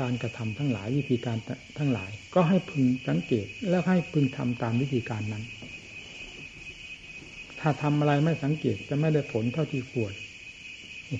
[0.00, 1.36] การกระทำทั้งหลายวิธีการ
[1.78, 5.44] ทั้งหลาย ก็ให้พึงสังเกตแล้วให้พึงทำตามวิธีการนั้น
[7.60, 10.12] ถ้าทำอะไรไม่สังเกตจะไม่ได้ผลเท่าที่ควร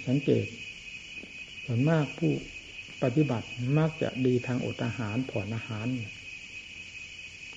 [0.08, 0.46] สังเกต
[1.64, 2.32] ส่วนมากผู้
[3.02, 3.46] ปฏิบัติ
[3.78, 5.86] มักจะดีทางอดอาหารผ่อนอาหาร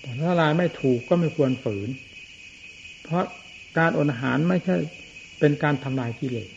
[0.00, 1.88] แต่ถ้าลายไม่ถูกก็ไม่ควรฝืน
[3.02, 3.24] เพราะ
[3.78, 4.76] การอดอาหารไม่ใช่
[5.40, 6.48] เป็นการทำลายกิเลส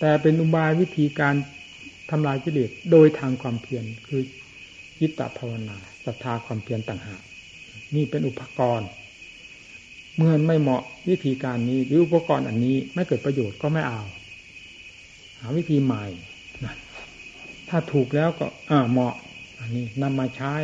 [0.00, 1.34] แต่เป็นอุบายวิธีการ
[2.10, 4.22] ทำลายกิเลสโดยทางความเพียรคือ
[5.00, 7.22] ยิตตภาวนาศรัทธาความเพียรต่างหาก
[7.94, 8.88] นี่เป็นอุปกรณ์
[10.16, 14.02] เมื่อไม่เหมาะวิธีการนี้หรืออุปกรณ์อันนี้ไม่เกิดประโยชน์ก็ไม่เอา
[15.40, 16.04] หาวิธีใหม่
[16.64, 16.74] นะ
[17.68, 19.14] ถ้าถูกแล้วก็อ่าเหมาะ
[19.60, 20.54] อันนี้นำมาใช้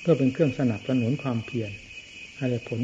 [0.00, 1.70] เพื่อเป็นเครื่องสนับสนุนความเพียร
[2.38, 2.80] ให้ผล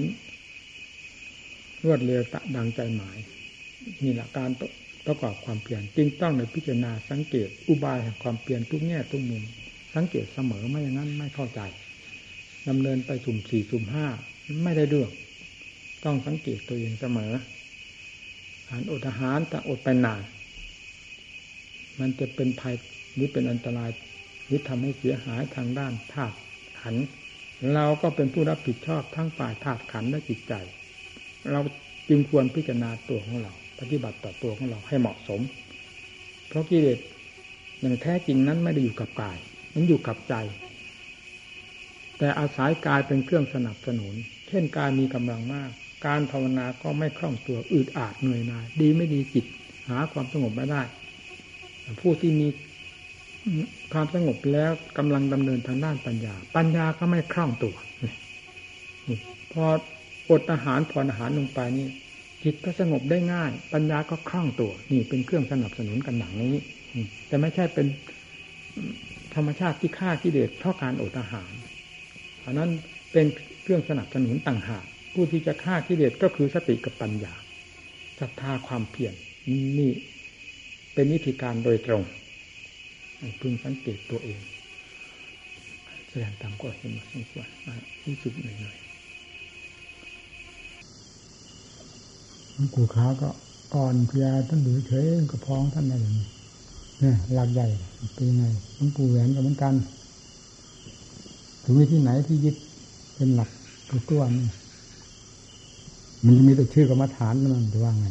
[1.87, 3.18] รวดเร็วตะดังใจหมาย
[4.03, 4.51] นี่แหละการ
[5.07, 9.43] ประกอบความเพียรจึงต้องในพิจารณาสังเกตอุบายแห่งความเพียรทุกแง่ทุกมุม
[9.95, 11.61] สังเกตเสมอไม่อย่างนั้นไม่เข้าใจ
[12.68, 14.07] ดำเนินไปสุ่มสี่สุ่มห้า
[14.64, 15.11] ไม่ได้เรื่อง
[16.05, 17.32] ต้องสังเกตตัวเองเสมอ
[18.68, 20.22] อาหารอดอาหารแต่อดไปนาน
[21.99, 22.74] มันจะเป็นภัย
[23.14, 23.91] หรือเป็นอันตราย
[24.45, 26.37] หรือทำให้เสียหายทางด้านธาตุ
[26.80, 26.97] ขัน
[27.74, 30.55] เราก็เป็นผู้รับผิดชอบทั้งฝ่ายธาตุขันและจิตใจ
[31.53, 31.61] เรา
[32.09, 35.40] จึงควรพิจารณาตัวของเรา ปฏิบัติต่อตัวของเราให้เหมาะสม
[36.49, 36.99] เพราะกิเลส
[37.80, 39.36] อย่างแท้จริงนั้นไม่ได้อยู่กับกาย
[39.74, 40.34] มันอยู่กับใจ
[42.18, 44.14] แต่อาศัยกายเป็นเครื่องสนับสนุน
[44.49, 45.70] เช่นกายมีกำลังมาก
[46.07, 49.44] การภาวนาก็ไม่คล่องตัวอืดอาดเหนื่อยหน่าย ดีไม่ดีจิต
[49.88, 50.82] หาความสงบไม่ได้
[52.01, 52.49] ผู้ที่มี
[53.92, 57.74] ความสงบแล้วกำลังดำเนินทางด้านปัญญา ปัญญาก็ไม่คล่องตัว
[59.53, 59.64] พอ
[60.30, 61.88] อดอาหารผ่อนอาหารลงไปนี่
[62.44, 66.54] จิตก็สงบได้ง่าย ปัญญาก็คล่องตัว นี่เป็นเครื่องสนับสนุนกันหนังนี้
[67.28, 67.86] แต่ไม่ใช่เป็น
[69.34, 71.50] ธรรมชาติที่ฆ่าที่เด็ดเพราะการอดอาหาร
[72.44, 72.70] อันนั้น
[73.12, 73.26] เป็น
[73.62, 77.34] เครื่องสนับสนุนต่างหากผู้ที่จะฆ่าที่เด็ดก็คือสติกับปัญญา
[78.20, 79.14] ศรัทธาความเพียร
[79.78, 79.92] นี่
[80.94, 82.02] เป็นวิธีการโดยตรง
[83.40, 84.40] พึงสังเกตตัวเอง
[86.08, 87.46] แสดงตามก็เห็นมาสมควร
[88.04, 88.86] รู้สึกหน่อย
[92.74, 93.28] กูขาก็
[93.74, 96.26] อ่อนเพียท่านดูเฉยก็พ้องท่านอะไรอย่างนี้
[97.00, 97.66] เนี่ยหลักใหญ่
[98.14, 98.44] เป็นไง
[98.76, 99.74] หลวงปู่แหวนก็เหมือนกัน
[101.62, 102.57] ถึงที่ไหนที่ยึด
[103.14, 103.50] เป็นหลัก
[103.88, 104.46] ตัวตัวนี่
[106.24, 108.09] มันมีแต่ชื่อกรรมฐานมันจะว่าไง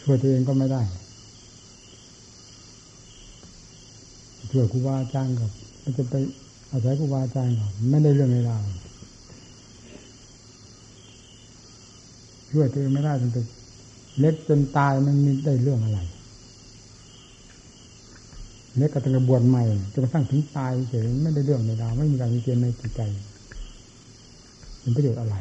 [0.00, 0.82] ช่วยตัวเองก็ไม่ได้
[4.50, 5.50] ช่วยครูบาอาจารย์กับ
[5.82, 6.14] มันจะไป
[6.72, 8.62] อาศัยครูบาอาจารย์กับไม่ได้เรื่องในราว
[12.50, 13.30] ช่วยตัวเองไม่ได้จน
[14.20, 15.98] เล็กจนตายมันมีได้เรื่องอะไร
[18.76, 23.00] เล็กก็ต้องกระบวนใหม่จนกระทั่งถึงตายเฉยไม่ได้เรื่องในราวไม่มีการมีเกณฑ์ในจิตใจ
[24.80, 25.36] เป็นประโยชน์อะไร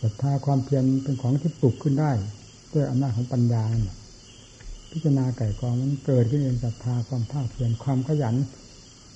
[0.00, 2.12] ศรัทธาความเพียรเป็นของที่ปลุกขึ้นได้
[2.72, 3.62] ด้วยอำนาจของปัญญา
[4.90, 8.34] พิจารณาไก่กองมันเกิดขึ้นเองศรัทธาความภาคเพียรความขยัน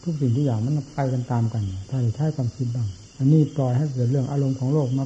[0.03, 5.05] ทุกสิ่งทุกอย่างมันไปกันตามกัน ถ้าใช้ความคิดบ้าง อันนี้ปล่อยให้เกิดเรื่องอารมณ์ของโลกมา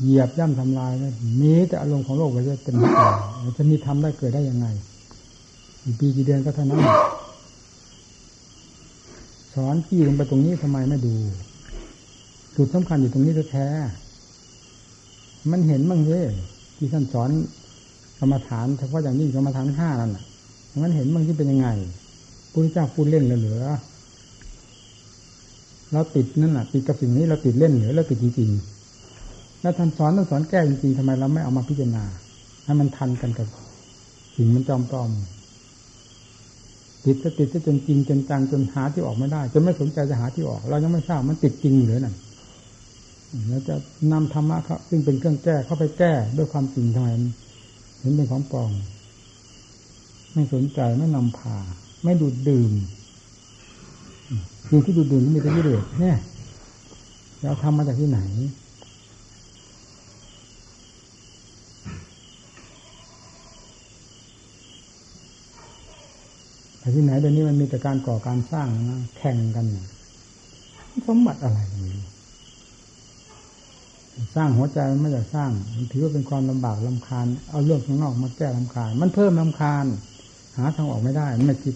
[0.00, 0.92] เหยียบย่ำทำลาย
[1.40, 3.08] มีแต่อารมณ์ของโลกไปจะเป็นต่อ
[3.56, 4.66] จะมีทำได้เกิดได้ยังไง
[5.98, 6.80] ปีกี่เดือนก็เท่านั้น
[9.54, 11.14] สอนจี้ลงไปตรงนี้ทำไมไม่ดู
[12.56, 13.68] จุดสำคัญอยู่ตรงนี้แท้
[15.50, 16.26] มันเห็นบ้างเลย
[16.76, 17.30] ที่ท่านสอน
[18.22, 20.16] รรมฐานเฉพาะอย่างยิ่งกรรมฐานห้านั่น
[20.82, 21.68] มันเห็นบ้างที่เป็นยังไง
[22.52, 23.62] พระเจ้าพูดเล่นเหลือ
[25.92, 32.04] เราติดนั่นแหละติดกับสิ่งนี้เราติดเล่นหรือเราติดจริงๆแล้วท่านสอนท่านสอนแก้จริงๆทำไมเราไม่เอามาพิจารณา
[32.64, 33.46] ให้มันทันกันกับ
[34.36, 35.10] สิ่งมันจอมปลอม
[37.04, 42.14] ติดก็ติดจะจนจริงจนจังจนหาที่ออกไม่ได้จนไม่สนใจจะหาที่ออก เรายังไม่ทราบมันติดจริงหรือนั่น
[43.48, 43.74] แล้วจะ
[44.12, 47.08] นำธรรมะเขาซึ่งเป็นเครื่องแก้เข้าไปแก้ด้วยความจริงทำไม
[48.02, 48.72] เห็นเป็นของปลอม
[50.34, 51.56] ไม่สนใจไม่นำพา
[52.04, 52.72] ไม่ดูดดื่ม
[54.68, 56.18] สิ่งที่ดูดื่มมีแต่กิเลสเนี่ย
[57.42, 58.20] เราทำมาจากที่ไหน
[66.78, 69.66] แต่ที่ไหนเดี๋ยวนี้มันมีแต่การก่อการสร้างนะแข่งกัน
[71.08, 72.01] สมบัติอะไรอย่างนี้
[74.34, 79.84] สร้างหัวใจมันไม่อยากสร้าง มันถือว่าเป็นความลำบากลำคาญ เอาเรื่องข้างนอกมาแก้ลำคาญ มันเพิ่มลำคาญ
[80.56, 81.74] หาทางออกไม่ได้ มันไม่คิด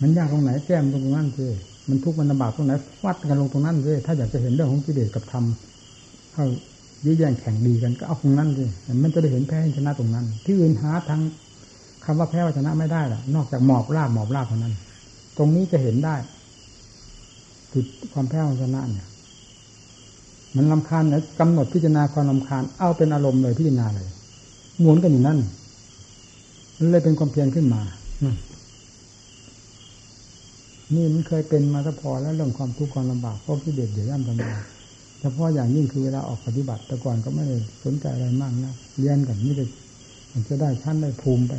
[0.00, 1.46] มันยากตรงไหนแก้มตรงนั้นสิ
[1.88, 2.72] มันทุกข์มันลำบากตรงไหน
[3.04, 5.44] วัดกันลงตรงนั้นสิถ้าอยากจะเห็นเรื่องของกิเลสกับธรรม
[6.32, 6.46] เข้า
[7.04, 8.64] ยื้อแย่งแข่งดีกันก็เอาตรงนั้นสิ
[9.02, 11.20] มันจะได้เห็นแพ้ชนะตรงนั้น ที่อื่นหาทาง
[12.04, 14.74] คำว่าแพ้ชนะไม่ได้หรอกนอกจากหมอบราบหมอบราบเท่านั้น
[15.38, 16.16] ตรงนี้จะเห็นได้
[17.72, 19.06] จุดความแพ้ชนะเนี่ย
[20.56, 24.08] มันลำคาญนะกำหนดพิจารณาความลำคาญเอาเป็นอารมณ์เลยพิจารณาเลย
[24.80, 25.38] หมุนกันอยู่นั่น
[26.78, 27.80] มันเลยเป็นความเพียรขึ้นมา
[30.94, 34.52] นี่มันเคยเป็นมาสัพอแล้วเรื่องความทุกข์ความลำบากเพราะที่เด็ดเดี๋ยวย่ำทำมา
[35.20, 39.68] เฉพาะอย่างยิ่งคือเวลาออกปฏิบัติแต่ก่อนก็ไม่ได้สนใจอะไรมากนะเรียนกันนี่เลย
[40.32, 41.54] มันจะได้ชั้นได้ภูมิไป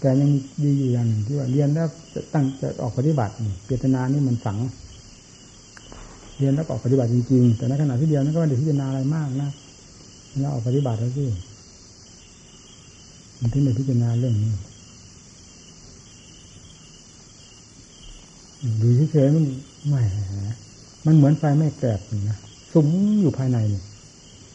[0.00, 0.30] แต่ยัง
[0.62, 3.32] ดีอยู่อย่างหนึ่งที่ว่าเรียนแล้วจะตั้งจะออกปฏิบัติ
[3.66, 4.58] เจตนานี่มันฝัง
[6.38, 9.50] เรียนแล้วออกปฏิบัติจริงๆ แต่ในขณะที่เรียนนั้นก็ไม่ได้พิจารณาอะไรมากนะ
[10.40, 11.24] แล้วออกปฏิบัติแล้วสิ
[13.40, 14.52] มันถึงได้พิจารณาเรื่องนี้
[18.80, 19.44] ดูเฉยๆมัน
[19.88, 20.02] ไม่
[21.06, 22.36] มันเหมือนไฟไม่แกลบนะ
[22.72, 22.88] สุม
[23.20, 23.84] อยู่ภายในเนี่ย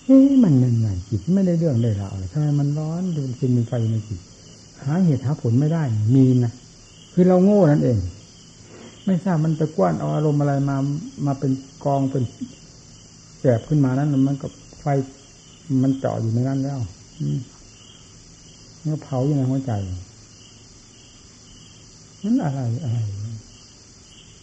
[0.06, 4.20] เอ๊ะมันยังไงจิตไม่ได้เรื่องได้ราทำไมมันร้อนดูจึงมีไฟในจิต
[4.84, 5.84] หาเหตุหาผลไม่ได้
[6.16, 6.52] มีนะ
[7.14, 7.98] คือเราโง่นั่นเอง
[9.06, 10.78] ไม่ทราบมันไปกว้านเอาอารมณ์อะไรมา
[11.26, 11.52] มาเป็น
[11.86, 12.24] กองเป็น
[13.42, 14.48] แกบขึ้นมานั้นมันก็
[14.80, 14.86] ไฟ
[15.84, 16.80] มันเจาะอยู่ในนั้นแล้ว
[18.80, 19.72] มันก็เผาอยู่ในหัวใจ
[22.24, 22.98] นั่นอะไรอะไร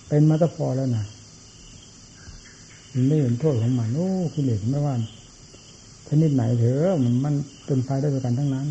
[0.08, 1.04] เป็นมาตพอแล้วนะ
[2.92, 4.94] มันไม่เห็นโทษของมันโอ้คุณเด็กไม่ว่า
[6.08, 7.34] ชนิดไหนเถอะมันมัน
[7.66, 8.68] เป็นไฟได้ด้วยกันทั้งนั้น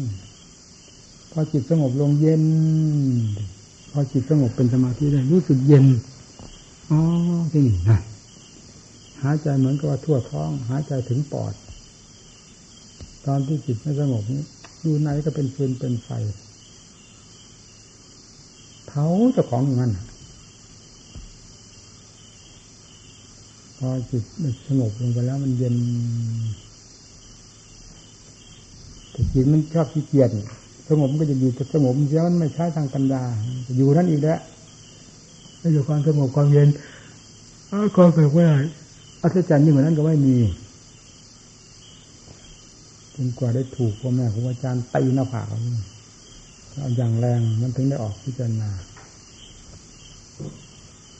[1.32, 2.44] พอจิตสงบลงเย็น
[4.00, 5.86] อจิตสงบเป็นสมาธิได้รู้สึกเย็น
[6.92, 7.00] อ๋อ
[7.52, 8.00] ที่นี่นะ
[9.24, 11.54] หายใจเหมือนกับว่าทั่วท้อง หายใจถึงปอด
[13.26, 14.42] ตอนที่จิตไม่สงบนี้
[14.82, 16.10] อยู่ไหนก็เป็นฟืนเป็นไฟ
[18.88, 19.92] เผาเจ้าของอย่างนั้น
[23.78, 24.24] พอจิต
[24.68, 25.76] สงบลงไปแล้วมันเย็น
[29.12, 30.30] แต่จิตมันชอบขี้เกียจ
[31.00, 33.22] งบก็จะอยู่สงบเสียมันไม่ใช้ทางปัญญา
[33.78, 34.40] อยู่นั่นอีกแล้ว
[35.60, 36.70] ไม่อยู่ความสงบความเย็น
[37.96, 38.48] ความเกิดว่า
[39.22, 40.38] อัศจรรย์ยิ่งกว่านั้นก็ไม่มี
[43.16, 48.70] จนกว่าได้ถูกพ่อแม่ครูอาจารย์ตีหน้าผากเอาอย่างแรงมันถึงได้ออกพิจารณา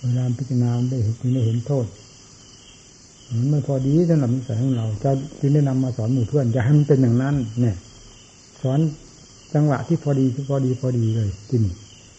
[0.02, 1.86] เวลาพิจารณาได้เห็นได้เห็นโทษ
[3.38, 7.76] มันไม่พอดีสำหรับนิสัยของเราจะจึงได้นำมาสอนหมู่เพื่อนอย่าให้มันเป็นอย่างนั้น เนี่ย
[8.62, 8.80] สอน
[9.54, 11.64] จังหวะที่พอดีที่พอดีพอดีเลยจริง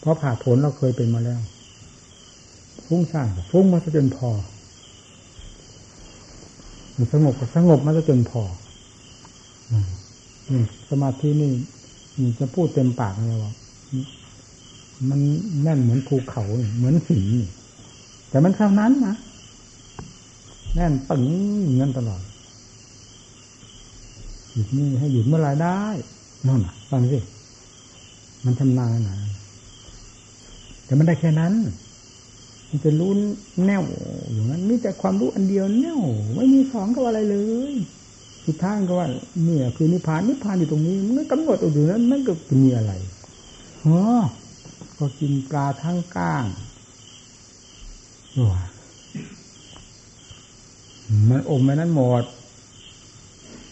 [0.00, 1.40] เพราะผ่าผลเราเคยเป็นมาแล้ว
[2.86, 4.30] ฟุ้งซ่านฟุ้งมาจนพอ
[7.12, 8.42] สงบก็สงบมาจนพอ
[10.90, 11.50] สมาธินี่
[12.38, 13.52] จะพูดเต็มปากเลยว่า
[15.08, 15.20] มัน
[15.62, 16.44] แน่นเหมือนภูเขา
[16.76, 17.26] เหมือนหิน
[18.28, 19.16] แต่มันเท่านั้นนะ
[20.74, 21.24] แน่นปึง
[21.64, 22.22] อย่างนั้นตลอด
[24.52, 25.82] หยุดนี่ให้หยุดเมื่อไรได้
[26.48, 27.18] นั่นนะฟังสิ
[28.44, 29.16] มันทำนานนะ
[30.84, 31.54] แต่มันได้แค่นั้น
[32.68, 33.10] มันจะรู้
[33.66, 33.82] แน่ว
[34.32, 36.00] อย่างนั้นมีแต่ความรู้อันเดียวแน่ว
[36.36, 37.36] ไม่มีสองก็อะไรเล
[37.70, 37.72] ย
[38.46, 39.08] สุดท้ายก็ว่า
[39.44, 42.32] เนี่ยคือนิพพานนิพพานอยู่ตรงนี้มันกำหนดอยู่นั้นมันก็
[42.62, 42.92] มีอะไร
[43.86, 44.00] อ๋อ
[44.98, 46.44] ก็กินปลาทั้งก้าง
[48.50, 48.62] ว้า
[51.28, 52.24] มันอมไว้นั้นหมด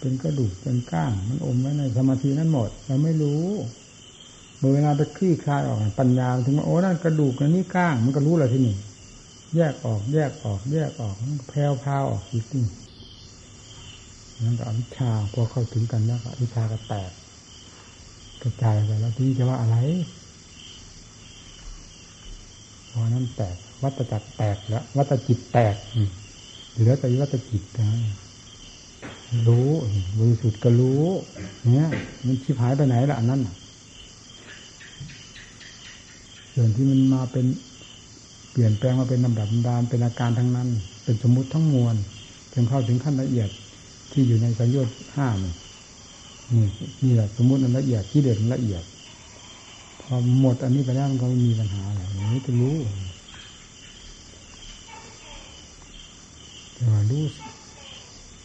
[0.05, 3.44] เป็นกระดูกเป็นก้าง มันอมไว้ในสมาธินั้นหมด เราไม่รู้
[4.59, 8.76] เมื่อเวลาไปคลี่คลายออกปัญญาถึงว่าโอ้นั่นกระดูกนี่ก้าง มันก็รู้เลยที่นี่
[9.57, 11.16] แยกออก แยกออก แยกออก
[11.48, 12.64] แผ่วพาวออกจริง
[14.44, 17.11] นั่นก็อวิชาพอเข้าถึงกันแล้วอวิชาก็แตก
[18.42, 19.76] กระจายไปแล้วที่จะว่าอะไร
[22.90, 25.76] พอนั้นแตกวัตจักรแตกแล้ว วัตจิตแตก
[26.72, 27.90] เหลือแต่วัตจิตนะ
[29.49, 29.68] รู้
[30.18, 31.03] บริสุทธิ์ก็รู้
[31.72, 31.89] เนี่ย
[32.27, 33.41] มันชิบหายไปไหนละอันนั้น
[36.55, 37.47] ส่วนที่มันมาเป็น
[38.51, 40.68] เปลี่ยนแปลงมาเป็นลำดับดานเป็นอาการทั้งนั้น
[41.05, 41.97] เป็นสมมุติทั้งมวล
[42.53, 43.49] จนเข้าถึงขั้นละเอียด
[44.12, 45.53] ที่อยู่ในสัญญาณห้านี่
[46.53, 46.66] นี่
[47.05, 48.83] นี่แหละสมมุติอันละเอียดที่เด่นละเอียด
[50.01, 52.03] พอหมดอันนี้ไปแล้วมันก็ไม่มีปัญหาอะไร
[52.33, 52.77] นี้จะรู้
[56.75, 57.22] แต่ว่ารู้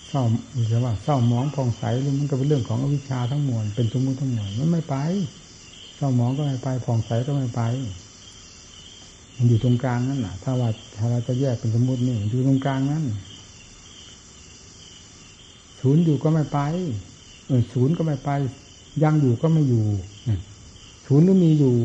[0.09, 0.23] เศร้า
[0.71, 1.83] จะว่าเศร้ามองผ่องใส
[2.19, 4.95] มันก็เป็นเรื่องของอวิชชาทั้งมวลเป็นสมมุติทั้งมวลมันไม่ไป
[5.95, 7.61] เศร้ามองก็ไม่ไปผ่องใสก็ไม่ไป
[9.35, 13.05] มันอยู่ตรงกลางนั่นแหละถ้าว่าถ้าเราจะแยกเป็นสมมุตินี่อยู่ตรงกลางนั่น
[15.81, 16.59] ศูนย์อยู่ก็ไม่ไป
[17.47, 18.29] เออศูนย์ก็ไม่ไป
[19.03, 19.85] ยังอยู่ก็ไม่อยู่
[21.07, 21.75] ศูนย์ก็มีอยู่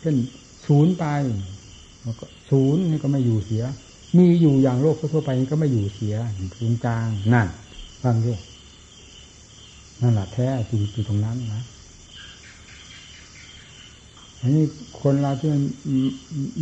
[0.00, 0.16] เช่น
[0.66, 1.04] ศูนย์ไป
[2.50, 3.64] ศูนย์นี่ก็ไม่อยู่เสีย
[4.16, 6.16] มีอยู่อย่างโลกทั่วไปนี่ก็ไม่อยู่เสีย
[6.58, 7.48] ศูนย์กลางนั่น
[8.02, 8.38] ฟังด้วย
[10.00, 11.62] นั่นแหละแท้จริงอยู่ตรงนั้นนะ
[14.40, 14.64] อันนี้
[15.00, 15.62] คนเราที่มัน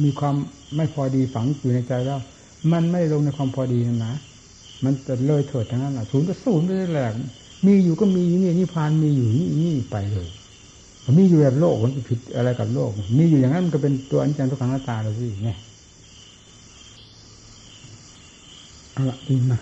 [0.04, 0.34] มีความ
[0.76, 2.20] ไม่พอดีฝังอยู่ในใจแล้ว
[2.72, 4.14] มันไม่ลงในความพอดีนั่นนะ
[4.84, 7.08] มันจะเลยเถิดทั้งนั้นแหละศูนย์ก็ศูนย์ไปแหละ
[7.66, 10.28] มีอยู่ก็มีนี่นิพานมีอยู่นี่นี่ไปเลย
[11.18, 15.58] มีอยู่แบบโลกมันผิดอะไรกับโลก มีอยู่อย่างนั้นมันก็เป็นตัวอนิจจังทุกขังหน้าตาเลยสิเนี่ย
[18.79, 19.58] เอาละดีนะ